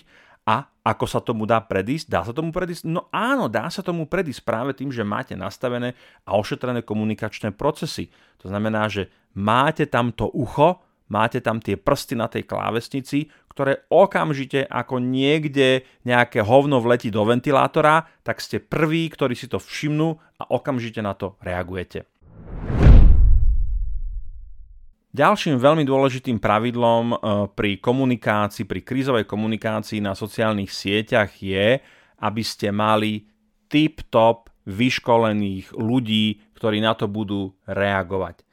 a 0.49 0.65
ako 0.81 1.05
sa 1.05 1.21
tomu 1.21 1.45
dá 1.45 1.61
predísť? 1.61 2.09
Dá 2.09 2.25
sa 2.25 2.33
tomu 2.33 2.49
predísť? 2.49 2.89
No 2.89 3.05
áno, 3.13 3.45
dá 3.45 3.69
sa 3.69 3.85
tomu 3.85 4.09
predísť 4.09 4.41
práve 4.41 4.73
tým, 4.73 4.89
že 4.89 5.05
máte 5.05 5.37
nastavené 5.37 5.93
a 6.25 6.33
ošetrené 6.33 6.81
komunikačné 6.81 7.53
procesy. 7.53 8.09
To 8.41 8.49
znamená, 8.49 8.89
že 8.89 9.13
máte 9.37 9.85
tam 9.85 10.09
to 10.09 10.25
ucho, 10.33 10.81
máte 11.13 11.37
tam 11.45 11.61
tie 11.61 11.77
prsty 11.77 12.17
na 12.17 12.25
tej 12.25 12.49
klávesnici, 12.49 13.29
ktoré 13.53 13.85
okamžite 13.93 14.65
ako 14.65 14.97
niekde 14.97 15.85
nejaké 16.01 16.41
hovno 16.41 16.81
vletí 16.81 17.13
do 17.13 17.21
ventilátora, 17.21 18.09
tak 18.25 18.41
ste 18.41 18.57
prví, 18.57 19.05
ktorí 19.13 19.37
si 19.37 19.45
to 19.45 19.61
všimnú 19.61 20.17
a 20.41 20.43
okamžite 20.49 21.03
na 21.05 21.13
to 21.13 21.37
reagujete. 21.45 22.09
Ďalším 25.19 25.59
veľmi 25.59 25.83
dôležitým 25.83 26.39
pravidlom 26.39 27.05
e, 27.11 27.15
pri 27.51 27.83
komunikácii, 27.83 28.63
pri 28.63 28.79
krízovej 28.87 29.27
komunikácii 29.27 29.99
na 29.99 30.15
sociálnych 30.15 30.71
sieťach 30.71 31.43
je, 31.43 31.83
aby 32.23 32.39
ste 32.39 32.71
mali 32.71 33.27
tip-top 33.67 34.47
vyškolených 34.63 35.75
ľudí, 35.75 36.55
ktorí 36.55 36.79
na 36.79 36.95
to 36.95 37.11
budú 37.11 37.51
reagovať. 37.67 38.47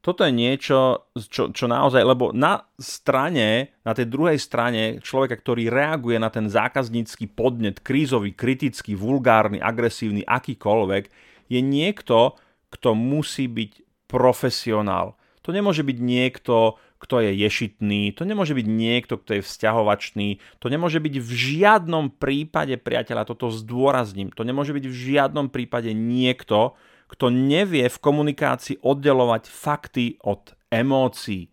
Toto 0.00 0.24
je 0.24 0.32
niečo, 0.32 1.12
čo, 1.28 1.52
čo 1.52 1.66
naozaj, 1.68 2.00
lebo 2.00 2.32
na 2.32 2.64
strane, 2.80 3.76
na 3.84 3.92
tej 3.92 4.08
druhej 4.08 4.40
strane 4.40 5.04
človeka, 5.04 5.36
ktorý 5.36 5.68
reaguje 5.68 6.16
na 6.16 6.32
ten 6.32 6.48
zákaznícky 6.48 7.28
podnet, 7.28 7.84
krízový, 7.84 8.32
kritický, 8.32 8.96
vulgárny, 8.96 9.60
agresívny, 9.60 10.24
akýkoľvek, 10.24 11.12
je 11.52 11.60
niekto, 11.60 12.40
kto 12.72 12.96
musí 12.96 13.52
byť 13.52 13.72
profesionál 14.08 15.20
to 15.46 15.54
nemôže 15.54 15.86
byť 15.86 15.98
niekto, 16.02 16.74
kto 16.98 17.22
je 17.22 17.30
ješitný, 17.46 18.10
to 18.18 18.26
nemôže 18.26 18.50
byť 18.50 18.66
niekto, 18.66 19.14
kto 19.14 19.38
je 19.38 19.46
vzťahovačný, 19.46 20.42
to 20.58 20.66
nemôže 20.66 20.98
byť 20.98 21.14
v 21.22 21.30
žiadnom 21.30 22.10
prípade, 22.10 22.74
priateľa, 22.82 23.30
toto 23.30 23.54
zdôrazním, 23.54 24.34
to 24.34 24.42
nemôže 24.42 24.74
byť 24.74 24.84
v 24.90 24.94
žiadnom 25.14 25.46
prípade 25.54 25.94
niekto, 25.94 26.74
kto 27.06 27.30
nevie 27.30 27.86
v 27.86 28.02
komunikácii 28.02 28.82
oddelovať 28.82 29.46
fakty 29.46 30.18
od 30.26 30.58
emócií. 30.74 31.46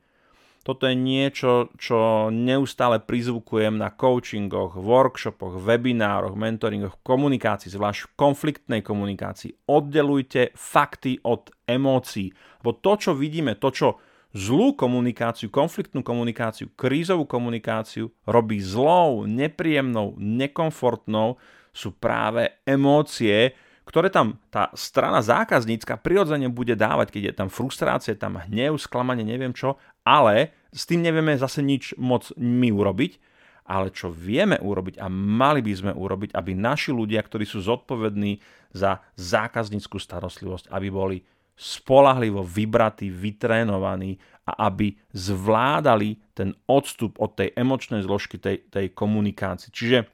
Toto 0.64 0.88
je 0.88 0.96
niečo, 0.96 1.76
čo 1.76 2.32
neustále 2.32 3.04
prizvukujem 3.04 3.76
na 3.76 3.92
coachingoch, 3.92 4.80
workshopoch, 4.80 5.60
webinároch, 5.60 6.40
mentoringoch, 6.40 7.04
komunikácii, 7.04 7.68
zvlášť 7.68 8.08
v 8.08 8.12
konfliktnej 8.16 8.80
komunikácii. 8.80 9.68
Oddelujte 9.68 10.56
fakty 10.56 11.20
od 11.28 11.52
emócií. 11.68 12.32
Lebo 12.64 12.80
to, 12.80 12.96
čo 12.96 13.12
vidíme, 13.12 13.60
to, 13.60 13.76
čo 13.76 13.88
zlú 14.32 14.72
komunikáciu, 14.80 15.52
konfliktnú 15.52 16.00
komunikáciu, 16.00 16.72
krízovú 16.80 17.28
komunikáciu 17.28 18.16
robí 18.24 18.64
zlou, 18.64 19.28
nepríjemnou, 19.28 20.16
nekomfortnou, 20.16 21.38
sú 21.76 21.92
práve 21.92 22.56
emócie, 22.64 23.52
ktoré 23.84 24.08
tam 24.08 24.40
tá 24.48 24.72
strana 24.80 25.20
zákaznícka 25.20 26.00
prirodzene 26.00 26.48
bude 26.48 26.74
dávať, 26.80 27.20
keď 27.20 27.24
je 27.28 27.34
tam 27.36 27.50
frustrácia, 27.52 28.16
tam 28.16 28.40
hnev, 28.40 28.80
sklamanie, 28.80 29.28
neviem 29.28 29.52
čo, 29.52 29.76
ale 30.04 30.52
s 30.72 30.88
tým 30.88 31.04
nevieme 31.04 31.36
zase 31.36 31.64
nič 31.64 31.96
moc 32.00 32.32
my 32.36 32.70
urobiť, 32.72 33.20
ale 33.64 33.96
čo 33.96 34.12
vieme 34.12 34.60
urobiť 34.60 35.00
a 35.00 35.08
mali 35.08 35.64
by 35.64 35.74
sme 35.74 35.92
urobiť, 35.96 36.36
aby 36.36 36.52
naši 36.52 36.92
ľudia, 36.92 37.24
ktorí 37.24 37.48
sú 37.48 37.64
zodpovední 37.64 38.44
za 38.76 39.00
zákazníckú 39.16 39.96
starostlivosť, 39.96 40.68
aby 40.68 40.88
boli 40.92 41.18
spolahlivo 41.54 42.44
vybratí, 42.44 43.08
vytrénovaní 43.08 44.20
a 44.44 44.68
aby 44.68 45.00
zvládali 45.16 46.20
ten 46.36 46.52
odstup 46.68 47.16
od 47.22 47.40
tej 47.40 47.56
emočnej 47.56 48.04
zložky 48.04 48.36
tej, 48.42 48.68
tej 48.68 48.92
komunikácie. 48.92 49.72
Čiže 49.72 50.12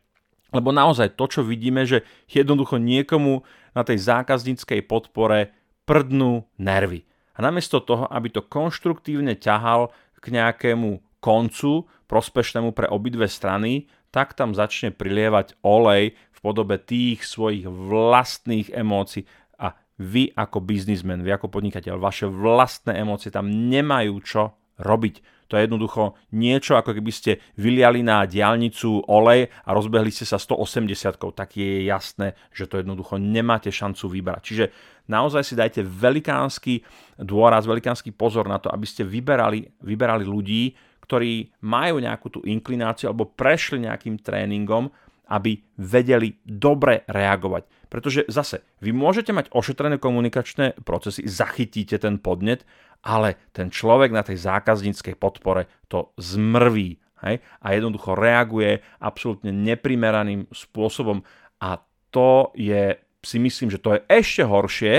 lebo 0.49 0.73
naozaj 0.73 1.13
to, 1.13 1.29
čo 1.29 1.41
vidíme, 1.45 1.85
že 1.85 2.01
jednoducho 2.25 2.81
niekomu 2.81 3.45
na 3.77 3.85
tej 3.85 4.01
zákazníckej 4.01 4.81
podpore 4.89 5.53
prdnú 5.85 6.45
nervy. 6.57 7.05
A 7.39 7.47
namiesto 7.47 7.79
toho, 7.79 8.03
aby 8.11 8.27
to 8.27 8.43
konštruktívne 8.43 9.39
ťahal 9.39 9.95
k 10.19 10.35
nejakému 10.35 10.99
koncu 11.23 11.87
prospešnému 12.11 12.75
pre 12.75 12.91
obidve 12.91 13.31
strany, 13.31 13.87
tak 14.11 14.35
tam 14.35 14.51
začne 14.51 14.91
prilievať 14.91 15.55
olej 15.63 16.19
v 16.19 16.39
podobe 16.43 16.75
tých 16.75 17.23
svojich 17.23 17.63
vlastných 17.63 18.75
emócií 18.75 19.23
a 19.55 19.71
vy 19.95 20.35
ako 20.35 20.59
biznismen, 20.59 21.23
vy 21.23 21.31
ako 21.39 21.47
podnikateľ, 21.47 21.95
vaše 21.95 22.27
vlastné 22.27 22.99
emócie 22.99 23.31
tam 23.31 23.47
nemajú 23.47 24.15
čo 24.19 24.59
robiť. 24.75 25.38
To 25.49 25.57
je 25.57 25.65
jednoducho 25.65 26.13
niečo, 26.37 26.77
ako 26.77 26.93
keby 26.93 27.11
ste 27.11 27.41
vyliali 27.57 28.05
na 28.05 28.23
diálnicu 28.29 29.09
olej 29.09 29.49
a 29.49 29.69
rozbehli 29.73 30.13
ste 30.13 30.29
sa 30.29 30.37
180 30.37 31.17
tak 31.33 31.57
je 31.57 31.89
jasné, 31.89 32.37
že 32.53 32.69
to 32.69 32.77
jednoducho 32.77 33.17
nemáte 33.17 33.73
šancu 33.73 34.05
vybrať. 34.13 34.41
Čiže 34.45 34.65
naozaj 35.09 35.41
si 35.41 35.57
dajte 35.57 35.81
velikánsky 35.81 36.85
dôraz, 37.17 37.65
velikánsky 37.65 38.13
pozor 38.13 38.45
na 38.45 38.61
to, 38.61 38.69
aby 38.69 38.85
ste 38.85 39.01
vyberali, 39.01 39.65
vyberali 39.81 40.23
ľudí, 40.23 40.77
ktorí 41.09 41.49
majú 41.65 41.97
nejakú 41.97 42.29
tú 42.29 42.39
inklináciu 42.45 43.09
alebo 43.09 43.25
prešli 43.25 43.81
nejakým 43.81 44.21
tréningom, 44.21 44.93
aby 45.29 45.61
vedeli 45.77 46.37
dobre 46.45 47.05
reagovať. 47.09 47.65
Pretože 47.89 48.29
zase, 48.29 48.61
vy 48.85 48.93
môžete 48.93 49.33
mať 49.33 49.49
ošetrené 49.49 49.97
komunikačné 49.97 50.85
procesy, 50.85 51.25
zachytíte 51.25 51.97
ten 51.97 52.21
podnet, 52.21 52.65
ale 53.03 53.39
ten 53.55 53.71
človek 53.71 54.11
na 54.11 54.23
tej 54.23 54.39
zákazníckej 54.43 55.15
podpore 55.15 55.67
to 55.87 56.11
zmrví 56.19 56.99
hej? 57.23 57.39
a 57.63 57.67
jednoducho 57.71 58.15
reaguje 58.15 58.83
absolútne 58.99 59.51
neprimeraným 59.51 60.47
spôsobom 60.51 61.23
a 61.59 61.79
to 62.09 62.49
je, 62.57 62.97
si 63.21 63.37
myslím, 63.37 63.69
že 63.69 63.79
to 63.79 63.95
je 63.95 63.99
ešte 64.09 64.43
horšie, 64.43 64.95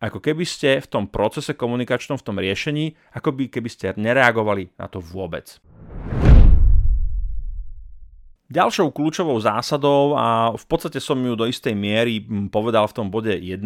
ako 0.00 0.18
keby 0.18 0.44
ste 0.48 0.80
v 0.80 0.88
tom 0.88 1.04
procese 1.06 1.52
komunikačnom, 1.52 2.16
v 2.16 2.26
tom 2.26 2.40
riešení, 2.40 2.96
ako 3.12 3.36
by 3.36 3.52
keby 3.52 3.68
ste 3.68 3.92
nereagovali 4.00 4.72
na 4.80 4.88
to 4.88 4.98
vôbec. 4.98 5.60
Ďalšou 8.50 8.90
kľúčovou 8.90 9.38
zásadou, 9.38 10.18
a 10.18 10.50
v 10.50 10.64
podstate 10.66 10.98
som 10.98 11.20
ju 11.22 11.38
do 11.38 11.46
istej 11.46 11.70
miery 11.76 12.18
povedal 12.50 12.90
v 12.90 12.96
tom 12.96 13.06
bode 13.06 13.30
1, 13.30 13.62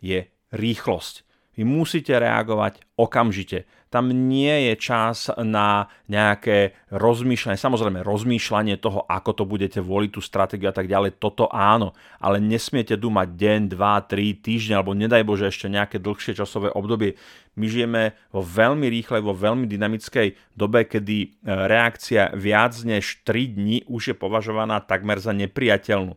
je 0.00 0.24
rýchlosť. 0.56 1.31
Vy 1.52 1.68
musíte 1.68 2.16
reagovať 2.16 2.80
okamžite. 2.96 3.68
Tam 3.92 4.08
nie 4.08 4.72
je 4.72 4.74
čas 4.80 5.28
na 5.36 5.84
nejaké 6.08 6.72
rozmýšľanie, 6.88 7.60
samozrejme 7.60 8.00
rozmýšľanie 8.00 8.80
toho, 8.80 9.04
ako 9.04 9.30
to 9.36 9.44
budete 9.44 9.84
voliť, 9.84 10.10
tú 10.16 10.24
stratégiu 10.24 10.72
a 10.72 10.76
tak 10.76 10.88
ďalej, 10.88 11.20
toto 11.20 11.52
áno, 11.52 11.92
ale 12.16 12.40
nesmiete 12.40 12.96
dumať 12.96 13.36
deň, 13.36 13.60
dva, 13.68 14.00
tri 14.00 14.32
týždne, 14.32 14.80
alebo 14.80 14.96
nedaj 14.96 15.28
Bože 15.28 15.52
ešte 15.52 15.68
nejaké 15.68 16.00
dlhšie 16.00 16.32
časové 16.32 16.72
obdobie. 16.72 17.20
My 17.60 17.68
žijeme 17.68 18.16
vo 18.32 18.40
veľmi 18.40 18.88
rýchlej, 18.88 19.20
vo 19.20 19.36
veľmi 19.36 19.68
dynamickej 19.68 20.56
dobe, 20.56 20.88
kedy 20.88 21.16
e, 21.20 21.28
reakcia 21.44 22.32
viac 22.32 22.72
než 22.88 23.20
3 23.28 23.60
dní 23.60 23.84
už 23.92 24.02
je 24.08 24.16
považovaná 24.16 24.80
takmer 24.80 25.20
za 25.20 25.36
nepriateľnú. 25.36 26.16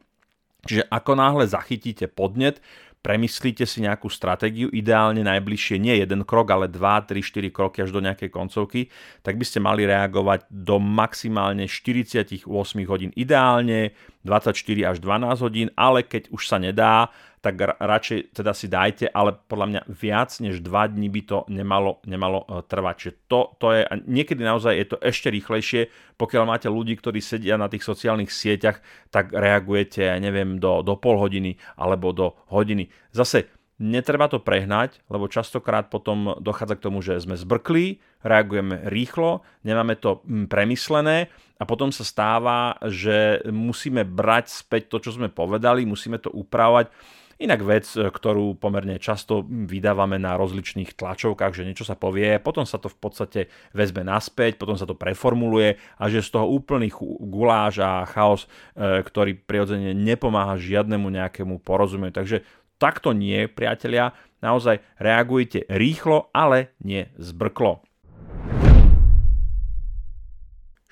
Čiže 0.65 0.89
ako 0.89 1.11
náhle 1.13 1.45
zachytíte 1.45 2.09
podnet, 2.09 2.57
premyslíte 3.05 3.69
si 3.69 3.85
nejakú 3.85 4.09
stratégiu, 4.09 4.65
ideálne 4.73 5.21
najbližšie 5.21 5.77
nie 5.77 6.01
jeden 6.01 6.25
krok, 6.25 6.49
ale 6.49 6.65
2, 6.65 7.05
3, 7.05 7.21
4 7.21 7.53
kroky 7.53 7.85
až 7.85 7.93
do 7.93 8.01
nejakej 8.01 8.33
koncovky, 8.33 8.89
tak 9.21 9.37
by 9.37 9.45
ste 9.45 9.61
mali 9.61 9.85
reagovať 9.85 10.49
do 10.49 10.81
maximálne 10.81 11.69
48 11.69 12.49
hodín. 12.89 13.13
Ideálne 13.13 13.93
24 14.25 14.57
až 14.89 14.97
12 15.05 15.45
hodín, 15.45 15.69
ale 15.77 16.01
keď 16.01 16.33
už 16.33 16.49
sa 16.49 16.57
nedá, 16.57 17.13
tak 17.45 17.61
radšej 17.61 18.33
teda 18.33 18.57
si 18.57 18.65
dajte, 18.65 19.05
ale 19.13 19.37
podľa 19.37 19.67
mňa 19.69 19.81
viac 19.85 20.33
než 20.41 20.65
2 20.65 20.97
dní 20.97 21.13
by 21.13 21.21
to 21.29 21.37
nemalo, 21.53 22.01
nemalo 22.09 22.41
e, 22.41 22.65
trvať. 22.65 22.95
Čiže 22.97 23.13
to, 23.29 23.39
to 23.61 23.67
je, 23.69 23.81
niekedy 24.09 24.41
naozaj 24.41 24.73
je 24.73 24.87
to 24.89 24.97
ešte 24.97 25.29
rýchlejšie, 25.29 25.93
pokiaľ 26.17 26.43
máte 26.49 26.65
ľudí, 26.65 26.97
ktorí 26.97 27.21
sedia 27.21 27.61
na 27.61 27.69
tých 27.69 27.85
sociálnych 27.85 28.33
sieťach, 28.33 28.81
tak 29.13 29.29
reagujete, 29.29 30.01
ja 30.01 30.17
neviem, 30.17 30.57
do, 30.57 30.81
do 30.81 30.97
pol 30.97 31.21
hodiny 31.21 31.61
alebo 31.77 32.09
do 32.09 32.33
hodiny. 32.49 32.89
Zase 33.13 33.45
Netreba 33.75 34.31
to 34.31 34.39
prehnať, 34.39 35.03
lebo 35.11 35.27
častokrát 35.27 35.91
potom 35.91 36.39
dochádza 36.39 36.79
k 36.79 36.85
tomu, 36.87 37.03
že 37.03 37.19
sme 37.19 37.35
zbrklí, 37.35 37.99
reagujeme 38.23 38.87
rýchlo, 38.87 39.43
nemáme 39.67 39.99
to 39.99 40.23
mm, 40.23 40.47
premyslené 40.47 41.27
a 41.59 41.63
potom 41.67 41.91
sa 41.91 42.07
stáva, 42.07 42.79
že 42.87 43.43
musíme 43.51 44.07
brať 44.07 44.63
späť 44.63 44.87
to, 44.87 45.03
čo 45.03 45.19
sme 45.19 45.27
povedali, 45.27 45.83
musíme 45.83 46.23
to 46.23 46.31
upravovať. 46.31 46.87
Inak 47.35 47.67
vec, 47.67 47.83
ktorú 47.91 48.55
pomerne 48.55 48.95
často 48.95 49.43
vydávame 49.43 50.15
na 50.15 50.39
rozličných 50.39 50.95
tlačovkách, 50.95 51.51
že 51.51 51.67
niečo 51.67 51.83
sa 51.83 51.99
povie, 51.99 52.39
potom 52.39 52.63
sa 52.63 52.79
to 52.79 52.87
v 52.87 52.95
podstate 52.95 53.41
vezme 53.75 54.07
naspäť, 54.07 54.55
potom 54.55 54.79
sa 54.79 54.87
to 54.87 54.95
preformuluje 54.95 55.75
a 55.99 56.03
že 56.07 56.23
z 56.23 56.31
toho 56.31 56.47
úplný 56.47 56.87
guláš 57.27 57.83
a 57.83 58.07
chaos, 58.07 58.47
e, 58.47 59.03
ktorý 59.03 59.35
prirodzene 59.35 59.91
nepomáha 59.91 60.55
žiadnemu 60.55 61.11
nejakému 61.11 61.59
porozumieť. 61.59 62.23
Takže 62.23 62.37
takto 62.79 63.11
nie, 63.11 63.51
priatelia, 63.51 64.15
naozaj 64.39 64.79
reagujte 64.95 65.67
rýchlo, 65.67 66.31
ale 66.31 66.71
nie 66.79 67.11
zbrklo. 67.19 67.83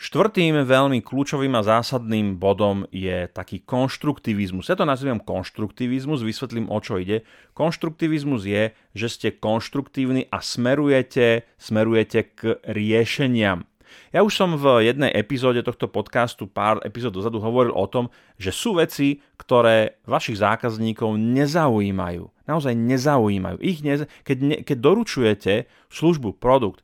Štvrtým 0.03 0.67
veľmi 0.67 0.99
kľúčovým 0.99 1.55
a 1.55 1.63
zásadným 1.63 2.35
bodom 2.35 2.83
je 2.91 3.23
taký 3.31 3.63
konštruktivizmus. 3.63 4.67
Ja 4.67 4.75
to 4.75 4.83
nazývam 4.83 5.23
konštruktivizmus, 5.23 6.27
vysvetlím 6.27 6.67
o 6.67 6.83
čo 6.83 6.99
ide. 6.99 7.23
Konštruktivizmus 7.55 8.43
je, 8.43 8.75
že 8.91 9.07
ste 9.07 9.31
konštruktívni 9.31 10.27
a 10.27 10.43
smerujete, 10.43 11.47
smerujete 11.55 12.35
k 12.35 12.59
riešeniam. 12.67 13.63
Ja 14.11 14.27
už 14.27 14.35
som 14.35 14.59
v 14.59 14.91
jednej 14.91 15.07
epizóde 15.15 15.63
tohto 15.63 15.87
podcastu 15.87 16.51
pár 16.51 16.83
epizód 16.83 17.15
dozadu 17.15 17.39
hovoril 17.39 17.71
o 17.71 17.87
tom, 17.87 18.11
že 18.35 18.51
sú 18.51 18.75
veci, 18.75 19.23
ktoré 19.39 20.03
vašich 20.03 20.35
zákazníkov 20.35 21.15
nezaujímajú. 21.15 22.27
Naozaj 22.43 22.75
nezaujímajú. 22.75 23.55
Ich 23.63 23.79
nez... 23.79 24.03
keď, 24.27 24.37
ne... 24.43 24.55
keď 24.67 24.77
doručujete 24.83 25.53
službu, 25.87 26.35
produkt, 26.43 26.82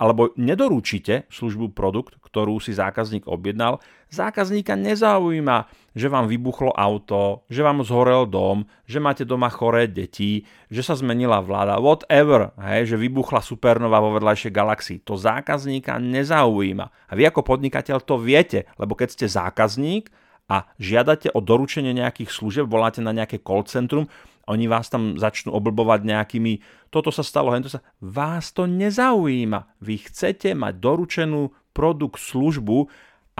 alebo 0.00 0.32
nedoručíte 0.40 1.28
službu, 1.28 1.76
produkt, 1.76 2.16
ktorú 2.24 2.56
si 2.56 2.72
zákazník 2.72 3.28
objednal, 3.28 3.84
zákazníka 4.08 4.72
nezaujíma, 4.80 5.68
že 5.92 6.08
vám 6.08 6.26
vybuchlo 6.26 6.72
auto, 6.72 7.44
že 7.52 7.60
vám 7.60 7.84
zhorel 7.84 8.24
dom, 8.24 8.64
že 8.88 9.02
máte 9.02 9.28
doma 9.28 9.52
choré 9.52 9.84
deti, 9.84 10.48
že 10.72 10.80
sa 10.80 10.96
zmenila 10.96 11.44
vláda, 11.44 11.76
whatever, 11.78 12.56
hej, 12.64 12.94
že 12.94 12.96
vybuchla 12.96 13.44
supernova 13.44 14.00
vo 14.00 14.16
vedľajšej 14.16 14.52
galaxii. 14.52 14.98
To 15.04 15.20
zákazníka 15.20 16.00
nezaujíma. 16.00 16.86
A 16.88 17.12
vy 17.12 17.28
ako 17.28 17.44
podnikateľ 17.44 18.00
to 18.00 18.16
viete, 18.16 18.64
lebo 18.80 18.96
keď 18.96 19.08
ste 19.12 19.26
zákazník 19.28 20.08
a 20.48 20.68
žiadate 20.76 21.32
o 21.32 21.40
doručenie 21.40 21.92
nejakých 21.96 22.30
služieb, 22.32 22.66
voláte 22.68 23.00
na 23.00 23.12
nejaké 23.16 23.40
call 23.40 23.64
centrum, 23.64 24.08
oni 24.48 24.66
vás 24.68 24.92
tam 24.92 25.16
začnú 25.16 25.52
oblbovať 25.56 26.04
nejakými, 26.04 26.60
toto 26.92 27.08
sa 27.08 27.24
stalo, 27.24 27.52
hento 27.52 27.72
sa, 27.72 27.84
vás 28.00 28.52
to 28.52 28.68
nezaujíma. 28.68 29.80
Vy 29.80 30.08
chcete 30.10 30.52
mať 30.52 30.74
doručenú 30.78 31.52
produkt, 31.74 32.20
službu 32.22 32.86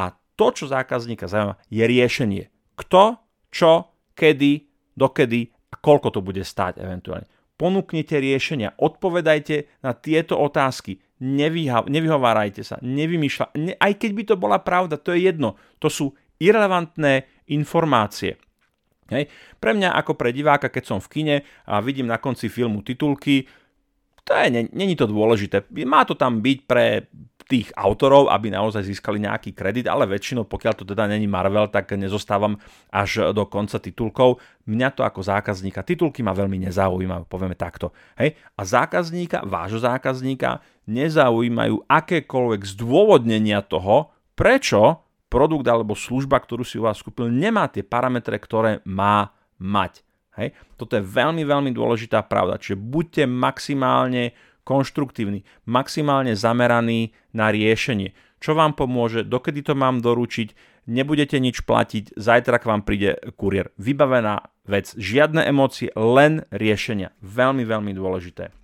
a 0.01 0.17
to, 0.35 0.47
čo 0.51 0.65
zákazníka 0.67 1.31
zaujíma, 1.31 1.61
je 1.71 1.85
riešenie. 1.85 2.45
Kto, 2.75 3.21
čo, 3.55 3.95
kedy, 4.19 4.67
dokedy 4.99 5.55
a 5.71 5.75
koľko 5.79 6.09
to 6.15 6.21
bude 6.23 6.43
stáť 6.43 6.83
eventuálne. 6.83 7.31
Ponúknite 7.55 8.19
riešenia, 8.19 8.75
odpovedajte 8.79 9.87
na 9.87 9.95
tieto 9.95 10.39
otázky, 10.39 10.99
Nevyha- 11.25 11.87
nevyhovárajte 11.87 12.67
sa, 12.67 12.77
nevymýšľajte, 12.83 13.55
ne, 13.57 13.73
aj 13.79 13.93
keď 13.97 14.11
by 14.13 14.23
to 14.27 14.35
bola 14.35 14.59
pravda, 14.59 14.99
to 14.99 15.15
je 15.15 15.31
jedno, 15.31 15.55
to 15.79 15.87
sú 15.87 16.11
irrelevantné 16.43 17.31
informácie. 17.49 18.37
Hej. 19.13 19.29
Pre 19.61 19.73
mňa 19.77 19.93
ako 20.01 20.17
pre 20.17 20.33
diváka, 20.33 20.73
keď 20.73 20.85
som 20.97 20.99
v 21.01 21.11
kine 21.11 21.37
a 21.69 21.81
vidím 21.85 22.09
na 22.09 22.17
konci 22.17 22.49
filmu 22.49 22.81
titulky, 22.81 23.45
to 24.25 24.33
je, 24.33 24.73
není 24.73 24.97
to 24.97 25.05
dôležité. 25.05 25.69
Má 25.85 26.09
to 26.09 26.17
tam 26.17 26.41
byť 26.41 26.59
pre 26.65 27.13
tých 27.45 27.69
autorov, 27.77 28.33
aby 28.33 28.49
naozaj 28.49 28.89
získali 28.89 29.21
nejaký 29.21 29.53
kredit, 29.53 29.85
ale 29.85 30.09
väčšinou, 30.09 30.49
pokiaľ 30.49 30.75
to 30.81 30.85
teda 30.89 31.05
není 31.05 31.29
Marvel, 31.29 31.69
tak 31.69 31.93
nezostávam 31.93 32.57
až 32.89 33.37
do 33.37 33.45
konca 33.45 33.77
titulkov. 33.77 34.41
Mňa 34.65 34.97
to 34.97 35.05
ako 35.05 35.21
zákazníka, 35.21 35.85
titulky 35.85 36.25
ma 36.25 36.33
veľmi 36.33 36.65
nezaujímajú, 36.65 37.29
povieme 37.29 37.53
takto. 37.53 37.93
Hej? 38.17 38.41
A 38.57 38.65
zákazníka, 38.65 39.45
vášho 39.45 39.85
zákazníka, 39.85 40.65
nezaujímajú 40.89 41.85
akékoľvek 41.85 42.63
zdôvodnenia 42.65 43.61
toho, 43.61 44.09
prečo 44.33 45.05
produkt 45.33 45.67
alebo 45.67 45.99
služba, 45.99 46.39
ktorú 46.39 46.63
si 46.63 46.79
u 46.79 46.87
vás 46.87 47.03
kúpil, 47.03 47.31
nemá 47.31 47.67
tie 47.67 47.83
parametre, 47.83 48.39
ktoré 48.39 48.85
má 48.87 49.35
mať. 49.59 50.05
Hej? 50.39 50.55
Toto 50.75 50.99
je 50.99 51.03
veľmi, 51.03 51.43
veľmi 51.47 51.71
dôležitá 51.71 52.23
pravda. 52.27 52.59
Čiže 52.59 52.79
buďte 52.79 53.25
maximálne 53.31 54.35
konštruktívni, 54.65 55.45
maximálne 55.69 56.33
zameraní 56.35 57.13
na 57.37 57.53
riešenie. 57.53 58.17
Čo 58.41 58.57
vám 58.57 58.77
pomôže, 58.77 59.25
dokedy 59.25 59.65
to 59.65 59.73
mám 59.77 60.05
doručiť, 60.05 60.53
nebudete 60.89 61.41
nič 61.41 61.65
platiť, 61.65 62.17
zajtra 62.17 62.61
k 62.61 62.69
vám 62.69 62.83
príde 62.85 63.17
kurier. 63.41 63.73
Vybavená 63.81 64.53
vec, 64.69 64.93
žiadne 64.97 65.45
emócie, 65.49 65.93
len 65.97 66.45
riešenia. 66.53 67.17
Veľmi, 67.25 67.65
veľmi 67.65 67.93
dôležité. 67.97 68.64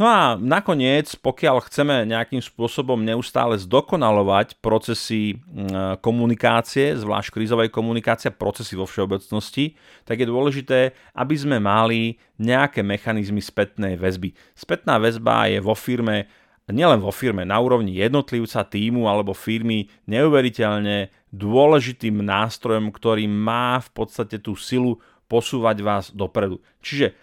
No 0.00 0.08
a 0.08 0.32
nakoniec, 0.40 1.12
pokiaľ 1.20 1.68
chceme 1.68 2.08
nejakým 2.08 2.40
spôsobom 2.40 2.96
neustále 3.04 3.60
zdokonalovať 3.60 4.56
procesy 4.64 5.36
mm, 5.36 6.00
komunikácie, 6.00 6.96
zvlášť 6.96 7.28
krízovej 7.36 7.68
komunikácie, 7.68 8.32
procesy 8.32 8.80
vo 8.80 8.88
všeobecnosti, 8.88 9.76
tak 10.08 10.24
je 10.24 10.32
dôležité, 10.32 10.96
aby 11.12 11.36
sme 11.36 11.60
mali 11.60 12.16
nejaké 12.40 12.80
mechanizmy 12.80 13.44
spätnej 13.44 14.00
väzby. 14.00 14.32
Spätná 14.56 14.96
väzba 14.96 15.52
je 15.52 15.60
vo 15.60 15.76
firme 15.76 16.32
nielen 16.72 17.02
vo 17.02 17.10
firme, 17.10 17.42
na 17.42 17.58
úrovni 17.58 17.98
jednotlivca, 17.98 18.62
týmu 18.62 19.10
alebo 19.10 19.34
firmy 19.34 19.90
neuveriteľne 20.06 21.10
dôležitým 21.34 22.24
nástrojom, 22.24 22.94
ktorý 22.94 23.26
má 23.26 23.82
v 23.82 23.90
podstate 23.90 24.38
tú 24.38 24.54
silu 24.54 25.02
posúvať 25.26 25.76
vás 25.82 26.04
dopredu. 26.14 26.62
Čiže 26.78 27.14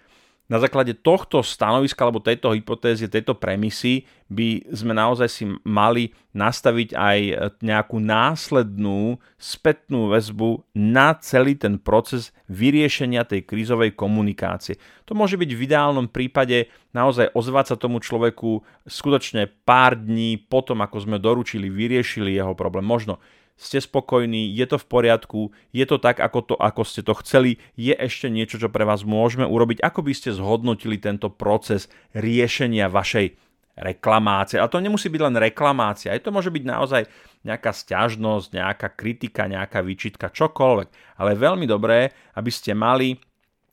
na 0.48 0.56
základe 0.56 0.96
tohto 0.96 1.44
stanoviska 1.44 2.08
alebo 2.08 2.24
tejto 2.24 2.56
hypotézy, 2.56 3.04
tejto 3.04 3.36
premisy 3.36 4.08
by 4.32 4.64
sme 4.72 4.96
naozaj 4.96 5.28
si 5.28 5.44
mali 5.60 6.16
nastaviť 6.32 6.96
aj 6.96 7.18
nejakú 7.60 8.00
následnú 8.00 9.20
spätnú 9.36 10.08
väzbu 10.08 10.64
na 10.72 11.12
celý 11.20 11.52
ten 11.52 11.76
proces 11.76 12.32
vyriešenia 12.48 13.28
tej 13.28 13.44
krízovej 13.44 13.92
komunikácie. 13.92 14.80
To 15.04 15.12
môže 15.12 15.36
byť 15.36 15.50
v 15.52 15.64
ideálnom 15.68 16.08
prípade 16.08 16.72
naozaj 16.96 17.28
ozvať 17.36 17.76
sa 17.76 17.76
tomu 17.76 18.00
človeku 18.00 18.64
skutočne 18.88 19.52
pár 19.68 20.00
dní 20.00 20.40
potom, 20.40 20.80
ako 20.80 21.04
sme 21.04 21.20
doručili, 21.20 21.68
vyriešili 21.68 22.32
jeho 22.32 22.56
problém. 22.56 22.88
Možno 22.88 23.20
ste 23.58 23.82
spokojní, 23.82 24.54
je 24.54 24.64
to 24.70 24.78
v 24.78 24.86
poriadku, 24.86 25.40
je 25.74 25.82
to 25.82 25.98
tak, 25.98 26.22
ako, 26.22 26.40
to, 26.46 26.54
ako 26.54 26.86
ste 26.86 27.02
to 27.02 27.12
chceli, 27.26 27.58
je 27.74 27.90
ešte 27.90 28.30
niečo, 28.30 28.62
čo 28.62 28.70
pre 28.70 28.86
vás 28.86 29.02
môžeme 29.02 29.42
urobiť, 29.42 29.82
ako 29.82 30.06
by 30.06 30.12
ste 30.14 30.30
zhodnotili 30.30 31.02
tento 31.02 31.26
proces 31.26 31.90
riešenia 32.14 32.86
vašej 32.86 33.34
reklamácie. 33.78 34.62
A 34.62 34.70
to 34.70 34.78
nemusí 34.78 35.10
byť 35.10 35.22
len 35.22 35.36
reklamácia, 35.42 36.14
aj 36.14 36.22
to 36.22 36.30
môže 36.30 36.54
byť 36.54 36.64
naozaj 36.64 37.02
nejaká 37.42 37.70
stiažnosť, 37.74 38.46
nejaká 38.54 38.88
kritika, 38.94 39.50
nejaká 39.50 39.82
výčitka, 39.82 40.30
čokoľvek. 40.30 41.18
Ale 41.18 41.34
je 41.34 41.42
veľmi 41.42 41.66
dobré, 41.66 42.14
aby 42.38 42.50
ste 42.54 42.78
mali 42.78 43.18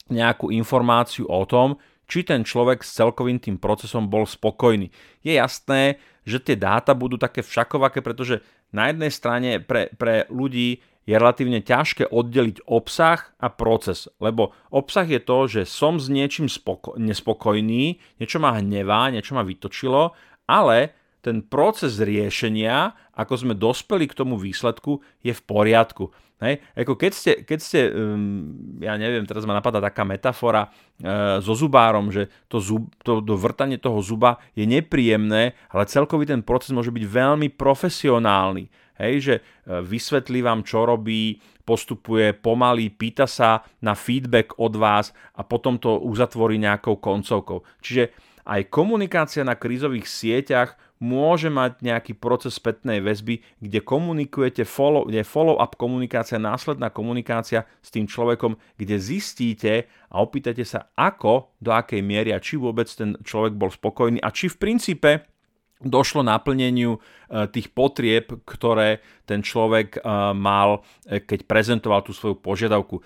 nejakú 0.09 0.53
informáciu 0.53 1.29
o 1.29 1.45
tom, 1.45 1.77
či 2.05 2.21
ten 2.21 2.45
človek 2.45 2.85
s 2.85 3.01
celkovým 3.01 3.41
tým 3.41 3.57
procesom 3.57 4.05
bol 4.05 4.29
spokojný. 4.29 4.93
Je 5.25 5.33
jasné, 5.33 5.97
že 6.21 6.37
tie 6.37 6.53
dáta 6.53 6.93
budú 6.93 7.17
také 7.17 7.41
všakovaké, 7.41 8.05
pretože 8.05 8.45
na 8.75 8.91
jednej 8.91 9.11
strane 9.11 9.49
pre, 9.63 9.87
pre 9.95 10.27
ľudí 10.27 10.83
je 11.05 11.13
relatívne 11.15 11.61
ťažké 11.61 12.09
oddeliť 12.09 12.65
obsah 12.65 13.31
a 13.37 13.47
proces, 13.53 14.09
lebo 14.17 14.51
obsah 14.73 15.05
je 15.05 15.21
to, 15.21 15.37
že 15.45 15.61
som 15.69 16.01
s 16.01 16.09
niečím 16.09 16.49
spoko- 16.49 16.97
nespokojný, 16.97 18.01
niečo 18.19 18.41
ma 18.41 18.57
hnevá, 18.57 19.13
niečo 19.13 19.37
ma 19.37 19.45
vytočilo, 19.45 20.17
ale 20.49 20.97
ten 21.25 21.41
proces 21.41 21.97
riešenia, 21.97 22.93
ako 23.17 23.33
sme 23.33 23.53
dospeli 23.57 24.05
k 24.05 24.13
tomu 24.13 24.37
výsledku, 24.37 25.01
je 25.25 25.33
v 25.33 25.41
poriadku. 25.41 26.13
Hej? 26.37 26.61
Ako 26.77 26.93
keď 26.93 27.11
ste, 27.17 27.31
keď 27.41 27.59
ste 27.59 27.79
um, 27.89 28.77
ja 28.77 28.93
neviem, 28.93 29.25
teraz 29.25 29.49
ma 29.49 29.57
napadá 29.57 29.81
taká 29.81 30.05
metafora 30.05 30.69
uh, 30.69 31.41
so 31.41 31.57
zubárom, 31.57 32.13
že 32.13 32.29
to, 32.45 32.61
zub, 32.61 32.93
to, 33.01 33.25
to 33.25 33.33
vrtanie 33.33 33.81
toho 33.81 33.97
zuba 34.05 34.37
je 34.53 34.69
nepríjemné, 34.69 35.57
ale 35.73 35.89
celkový 35.89 36.29
ten 36.29 36.45
proces 36.45 36.69
môže 36.69 36.93
byť 36.93 37.03
veľmi 37.09 37.49
profesionálny. 37.57 38.69
Hej, 39.01 39.13
že 39.17 39.35
uh, 39.41 39.81
vysvetlí 39.81 40.45
vám, 40.45 40.61
čo 40.61 40.85
robí, 40.85 41.41
postupuje 41.65 42.37
pomaly, 42.37 42.93
pýta 42.93 43.25
sa 43.25 43.65
na 43.81 43.97
feedback 43.97 44.61
od 44.61 44.77
vás 44.77 45.09
a 45.33 45.41
potom 45.41 45.81
to 45.81 45.97
uzatvorí 45.97 46.61
nejakou 46.61 47.01
koncovkou. 47.01 47.65
Čiže 47.81 48.13
aj 48.45 48.69
komunikácia 48.69 49.41
na 49.41 49.57
krízových 49.57 50.05
sieťach 50.05 50.77
môže 50.99 51.51
mať 51.51 51.83
nejaký 51.83 52.15
proces 52.15 52.55
spätnej 52.55 53.03
väzby, 53.03 53.43
kde 53.59 53.79
komunikujete, 53.83 54.63
follow, 54.63 55.07
kde 55.07 55.27
follow-up 55.27 55.75
komunikácia, 55.75 56.39
následná 56.39 56.87
komunikácia 56.87 57.67
s 57.83 57.91
tým 57.91 58.07
človekom, 58.07 58.55
kde 58.79 58.95
zistíte 58.95 59.91
a 60.07 60.23
opýtate 60.23 60.63
sa, 60.63 60.87
ako, 60.95 61.51
do 61.59 61.75
akej 61.75 61.99
miery 61.99 62.31
a 62.31 62.39
či 62.39 62.55
vôbec 62.55 62.87
ten 62.87 63.19
človek 63.19 63.53
bol 63.59 63.67
spokojný 63.67 64.23
a 64.23 64.31
či 64.31 64.47
v 64.47 64.59
princípe 64.59 65.11
došlo 65.83 66.23
naplneniu 66.23 66.95
e, 66.95 66.99
tých 67.51 67.69
potrieb, 67.75 68.31
ktoré 68.47 69.03
ten 69.27 69.43
človek 69.43 69.99
e, 69.99 70.01
mal, 70.31 70.81
e, 71.03 71.19
keď 71.19 71.43
prezentoval 71.43 72.01
tú 72.01 72.15
svoju 72.15 72.39
požiadavku. 72.39 73.03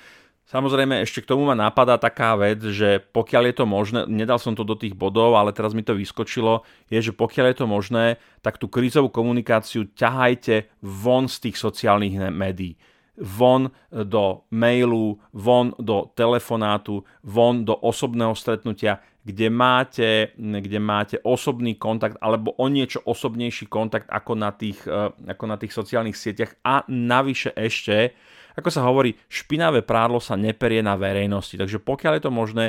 Samozrejme, 0.49 1.05
ešte 1.05 1.21
k 1.21 1.29
tomu 1.29 1.45
ma 1.45 1.53
napadá 1.53 2.01
taká 2.01 2.33
vec, 2.33 2.57
že 2.73 3.05
pokiaľ 3.13 3.43
je 3.53 3.55
to 3.61 3.65
možné, 3.69 3.99
nedal 4.09 4.41
som 4.41 4.57
to 4.57 4.65
do 4.65 4.73
tých 4.73 4.97
bodov, 4.97 5.37
ale 5.37 5.53
teraz 5.53 5.77
mi 5.77 5.85
to 5.85 5.93
vyskočilo, 5.93 6.65
je, 6.89 6.97
že 6.97 7.13
pokiaľ 7.13 7.53
je 7.53 7.57
to 7.61 7.67
možné, 7.69 8.05
tak 8.41 8.57
tú 8.57 8.65
krízovú 8.65 9.13
komunikáciu 9.13 9.93
ťahajte 9.93 10.73
von 10.81 11.29
z 11.29 11.37
tých 11.45 11.57
sociálnych 11.61 12.33
médií. 12.33 12.73
Von 13.21 13.69
do 13.93 14.49
mailu, 14.49 15.21
von 15.37 15.69
do 15.77 16.09
telefonátu, 16.17 17.05
von 17.21 17.61
do 17.61 17.77
osobného 17.77 18.33
stretnutia, 18.33 19.05
kde 19.21 19.53
máte, 19.53 20.33
kde 20.33 20.79
máte 20.81 21.21
osobný 21.21 21.77
kontakt 21.77 22.17
alebo 22.17 22.57
o 22.57 22.65
niečo 22.65 23.05
osobnejší 23.05 23.69
kontakt 23.69 24.09
ako 24.09 24.33
na 24.33 24.49
tých, 24.49 24.81
eh, 24.89 25.13
ako 25.29 25.45
na 25.45 25.61
tých 25.61 25.77
sociálnych 25.77 26.17
sieťach 26.17 26.57
a 26.65 26.81
navyše 26.89 27.53
ešte 27.53 28.17
ako 28.59 28.69
sa 28.69 28.85
hovorí, 28.85 29.15
špinavé 29.31 29.81
prádlo 29.81 30.19
sa 30.19 30.35
neperie 30.35 30.83
na 30.83 30.99
verejnosti. 30.99 31.55
Takže 31.55 31.79
pokiaľ 31.79 32.19
je 32.19 32.23
to 32.23 32.31
možné, 32.31 32.65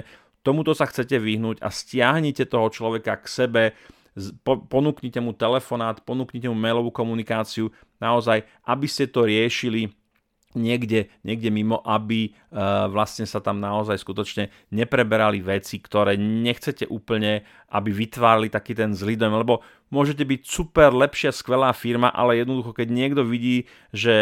tomuto 0.46 0.72
sa 0.72 0.88
chcete 0.88 1.18
vyhnúť 1.18 1.61
a 1.61 1.68
stiahnite 1.68 2.46
toho 2.46 2.70
človeka 2.70 3.18
k 3.20 3.26
sebe, 3.26 3.62
ponúknite 4.44 5.22
mu 5.22 5.35
telefonát, 5.37 6.03
ponúknite 6.03 6.50
mu 6.50 6.57
mailovú 6.57 6.90
komunikáciu, 6.90 7.70
naozaj, 8.03 8.42
aby 8.66 8.87
ste 8.90 9.07
to 9.07 9.26
riešili 9.26 9.92
niekde, 10.59 11.07
niekde 11.22 11.50
mimo, 11.50 11.79
aby 11.87 12.35
uh, 12.50 12.90
vlastne 12.90 13.22
sa 13.22 13.38
tam 13.38 13.62
naozaj 13.62 14.03
skutočne 14.03 14.50
nepreberali 14.74 15.38
veci, 15.38 15.79
ktoré 15.79 16.18
nechcete 16.18 16.90
úplne, 16.90 17.46
aby 17.70 17.94
vytvárali 17.94 18.50
taký 18.50 18.74
ten 18.74 18.90
zlý 18.90 19.14
dojem, 19.14 19.38
lebo 19.38 19.62
môžete 19.90 20.22
byť 20.22 20.40
super, 20.46 20.94
lepšia, 20.94 21.35
skvelá 21.35 21.74
firma, 21.74 22.09
ale 22.14 22.40
jednoducho, 22.40 22.70
keď 22.70 22.88
niekto 22.88 23.22
vidí, 23.26 23.66
že 23.90 24.14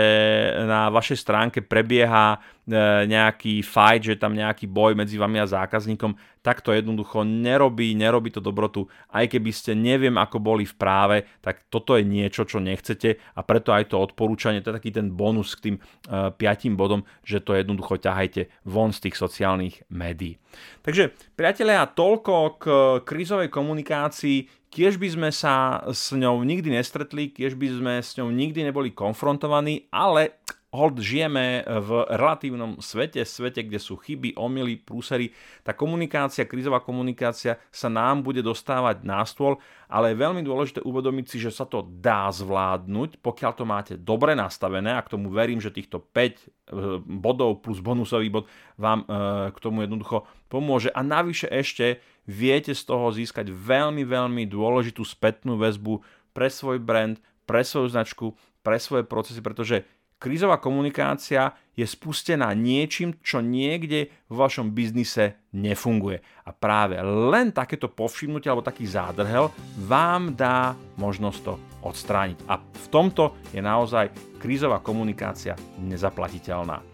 na 0.65 0.89
vašej 0.89 1.21
stránke 1.21 1.61
prebieha 1.61 2.37
e, 2.37 3.05
nejaký 3.05 3.61
fight, 3.61 4.01
že 4.01 4.17
je 4.17 4.21
tam 4.21 4.33
nejaký 4.33 4.65
boj 4.65 4.97
medzi 4.97 5.21
vami 5.21 5.37
a 5.39 5.47
zákazníkom, 5.47 6.17
tak 6.41 6.65
to 6.65 6.73
jednoducho 6.73 7.29
nerobí, 7.29 7.93
nerobí 7.93 8.33
to 8.33 8.41
dobrotu. 8.41 8.89
Aj 9.13 9.29
keby 9.29 9.53
ste 9.53 9.77
neviem 9.77 10.17
ako 10.17 10.41
boli 10.41 10.65
v 10.65 10.75
práve, 10.81 11.17
tak 11.45 11.69
toto 11.69 11.93
je 11.93 12.09
niečo, 12.09 12.49
čo 12.49 12.57
nechcete 12.57 13.21
a 13.37 13.41
preto 13.45 13.77
aj 13.77 13.93
to 13.93 14.01
odporúčanie, 14.01 14.65
to 14.65 14.73
je 14.73 14.79
taký 14.81 14.91
ten 14.95 15.13
bonus 15.13 15.53
k 15.53 15.69
tým 15.69 15.77
uh, 15.77 16.33
piatim 16.33 16.73
bodom, 16.73 17.05
že 17.21 17.45
to 17.45 17.53
jednoducho 17.53 18.01
ťahajte 18.01 18.49
von 18.65 18.97
z 18.97 19.05
tých 19.05 19.21
sociálnych 19.21 19.85
médií. 19.93 20.41
Takže 20.81 21.13
priatelia, 21.37 21.85
toľko 21.85 22.35
k 22.57 22.65
krízovej 23.05 23.53
komunikácii 23.53 24.58
Kiež 24.69 25.01
by 25.01 25.09
sme 25.09 25.31
sa 25.33 25.81
s 25.89 26.13
ňou 26.13 26.45
nikdy 26.45 26.77
nestretli, 26.77 27.33
kiež 27.33 27.57
by 27.57 27.69
sme 27.73 27.95
s 28.05 28.21
ňou 28.21 28.29
nikdy 28.29 28.69
neboli 28.69 28.93
konfrontovaní, 28.93 29.89
ale 29.89 30.45
hold 30.69 31.01
žijeme 31.01 31.65
v 31.65 31.91
relatívnom 32.13 32.77
svete, 32.85 33.25
svete, 33.25 33.65
kde 33.65 33.81
sú 33.81 33.97
chyby, 33.97 34.37
omily, 34.37 34.77
prúsery. 34.77 35.33
Tá 35.65 35.73
komunikácia, 35.73 36.45
krízová 36.45 36.85
komunikácia 36.85 37.57
sa 37.73 37.89
nám 37.89 38.21
bude 38.21 38.45
dostávať 38.45 39.01
na 39.01 39.25
stôl, 39.25 39.57
ale 39.89 40.13
je 40.13 40.21
veľmi 40.21 40.45
dôležité 40.45 40.85
uvedomiť 40.85 41.25
si, 41.25 41.37
že 41.41 41.49
sa 41.49 41.65
to 41.65 41.89
dá 41.89 42.29
zvládnuť, 42.29 43.25
pokiaľ 43.25 43.53
to 43.57 43.65
máte 43.65 43.95
dobre 43.97 44.37
nastavené 44.37 44.93
a 44.93 45.01
k 45.01 45.17
tomu 45.17 45.33
verím, 45.33 45.57
že 45.57 45.73
týchto 45.73 46.05
5 46.05 46.13
eh, 46.13 46.37
bodov 47.01 47.65
plus 47.65 47.81
bonusový 47.81 48.29
bod 48.29 48.45
vám 48.77 49.09
eh, 49.09 49.49
k 49.49 49.59
tomu 49.65 49.89
jednoducho 49.89 50.29
pomôže. 50.53 50.93
A 50.93 51.01
navyše 51.01 51.49
ešte 51.49 52.05
viete 52.29 52.77
z 52.77 52.85
toho 52.85 53.09
získať 53.09 53.49
veľmi, 53.49 54.05
veľmi 54.05 54.45
dôležitú 54.45 55.01
spätnú 55.03 55.57
väzbu 55.57 56.05
pre 56.37 56.53
svoj 56.53 56.77
brand, 56.77 57.17
pre 57.49 57.65
svoju 57.65 57.89
značku, 57.89 58.37
pre 58.61 58.77
svoje 58.77 59.09
procesy, 59.09 59.41
pretože 59.41 59.89
krízová 60.21 60.61
komunikácia 60.61 61.57
je 61.73 61.89
spustená 61.89 62.53
niečím, 62.53 63.17
čo 63.25 63.41
niekde 63.41 64.13
v 64.29 64.35
vašom 64.35 64.77
biznise 64.77 65.41
nefunguje. 65.57 66.21
A 66.45 66.53
práve 66.53 67.01
len 67.01 67.55
takéto 67.55 67.89
povšimnutie 67.89 68.53
alebo 68.53 68.67
taký 68.67 68.85
zádrhel 68.85 69.49
vám 69.89 70.37
dá 70.37 70.77
možnosť 71.01 71.41
to 71.41 71.55
odstrániť. 71.87 72.39
A 72.51 72.61
v 72.61 72.87
tomto 72.93 73.39
je 73.55 73.63
naozaj 73.65 74.13
krízová 74.37 74.85
komunikácia 74.85 75.57
nezaplatiteľná. 75.81 76.85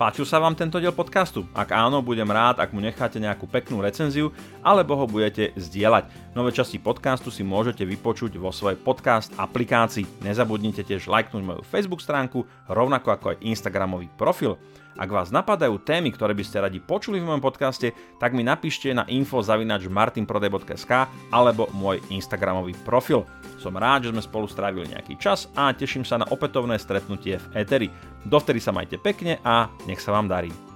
Páčil 0.00 0.24
sa 0.24 0.40
vám 0.40 0.56
tento 0.56 0.80
diel 0.80 0.96
podcastu? 0.96 1.44
Ak 1.52 1.76
áno, 1.76 2.00
budem 2.00 2.24
rád, 2.24 2.56
ak 2.56 2.72
mu 2.72 2.80
necháte 2.80 3.20
nejakú 3.20 3.44
peknú 3.44 3.84
recenziu, 3.84 4.32
alebo 4.64 4.96
ho 4.96 5.04
budete 5.04 5.52
zdieľať. 5.60 6.32
Nové 6.32 6.56
časti 6.56 6.80
podcastu 6.80 7.28
si 7.28 7.44
môžete 7.44 7.84
vypočuť 7.84 8.32
vo 8.40 8.48
svojej 8.48 8.80
podcast 8.80 9.28
aplikácii. 9.36 10.24
Nezabudnite 10.24 10.88
tiež 10.88 11.04
lajknúť 11.04 11.44
moju 11.44 11.60
Facebook 11.68 12.00
stránku, 12.00 12.48
rovnako 12.72 13.12
ako 13.12 13.26
aj 13.36 13.44
Instagramový 13.44 14.08
profil. 14.16 14.56
Ak 14.98 15.10
vás 15.10 15.30
napadajú 15.30 15.78
témy, 15.82 16.10
ktoré 16.10 16.34
by 16.34 16.44
ste 16.46 16.62
radi 16.62 16.78
počuli 16.82 17.22
v 17.22 17.28
mojom 17.30 17.42
podcaste, 17.42 17.94
tak 18.18 18.34
mi 18.34 18.42
napíšte 18.42 18.90
na 18.90 19.06
info 19.06 19.42
martinprodej.sk 19.42 20.92
alebo 21.30 21.70
môj 21.76 22.02
Instagramový 22.10 22.74
profil. 22.82 23.22
Som 23.60 23.76
rád, 23.76 24.08
že 24.08 24.12
sme 24.16 24.24
spolu 24.24 24.46
strávili 24.48 24.90
nejaký 24.90 25.20
čas 25.20 25.46
a 25.52 25.70
teším 25.70 26.02
sa 26.02 26.18
na 26.18 26.26
opätovné 26.30 26.80
stretnutie 26.80 27.36
v 27.36 27.46
Eteri. 27.60 27.88
Dovtedy 28.24 28.58
sa 28.58 28.72
majte 28.72 28.96
pekne 28.96 29.38
a 29.44 29.68
nech 29.84 30.00
sa 30.00 30.16
vám 30.16 30.26
darí. 30.26 30.69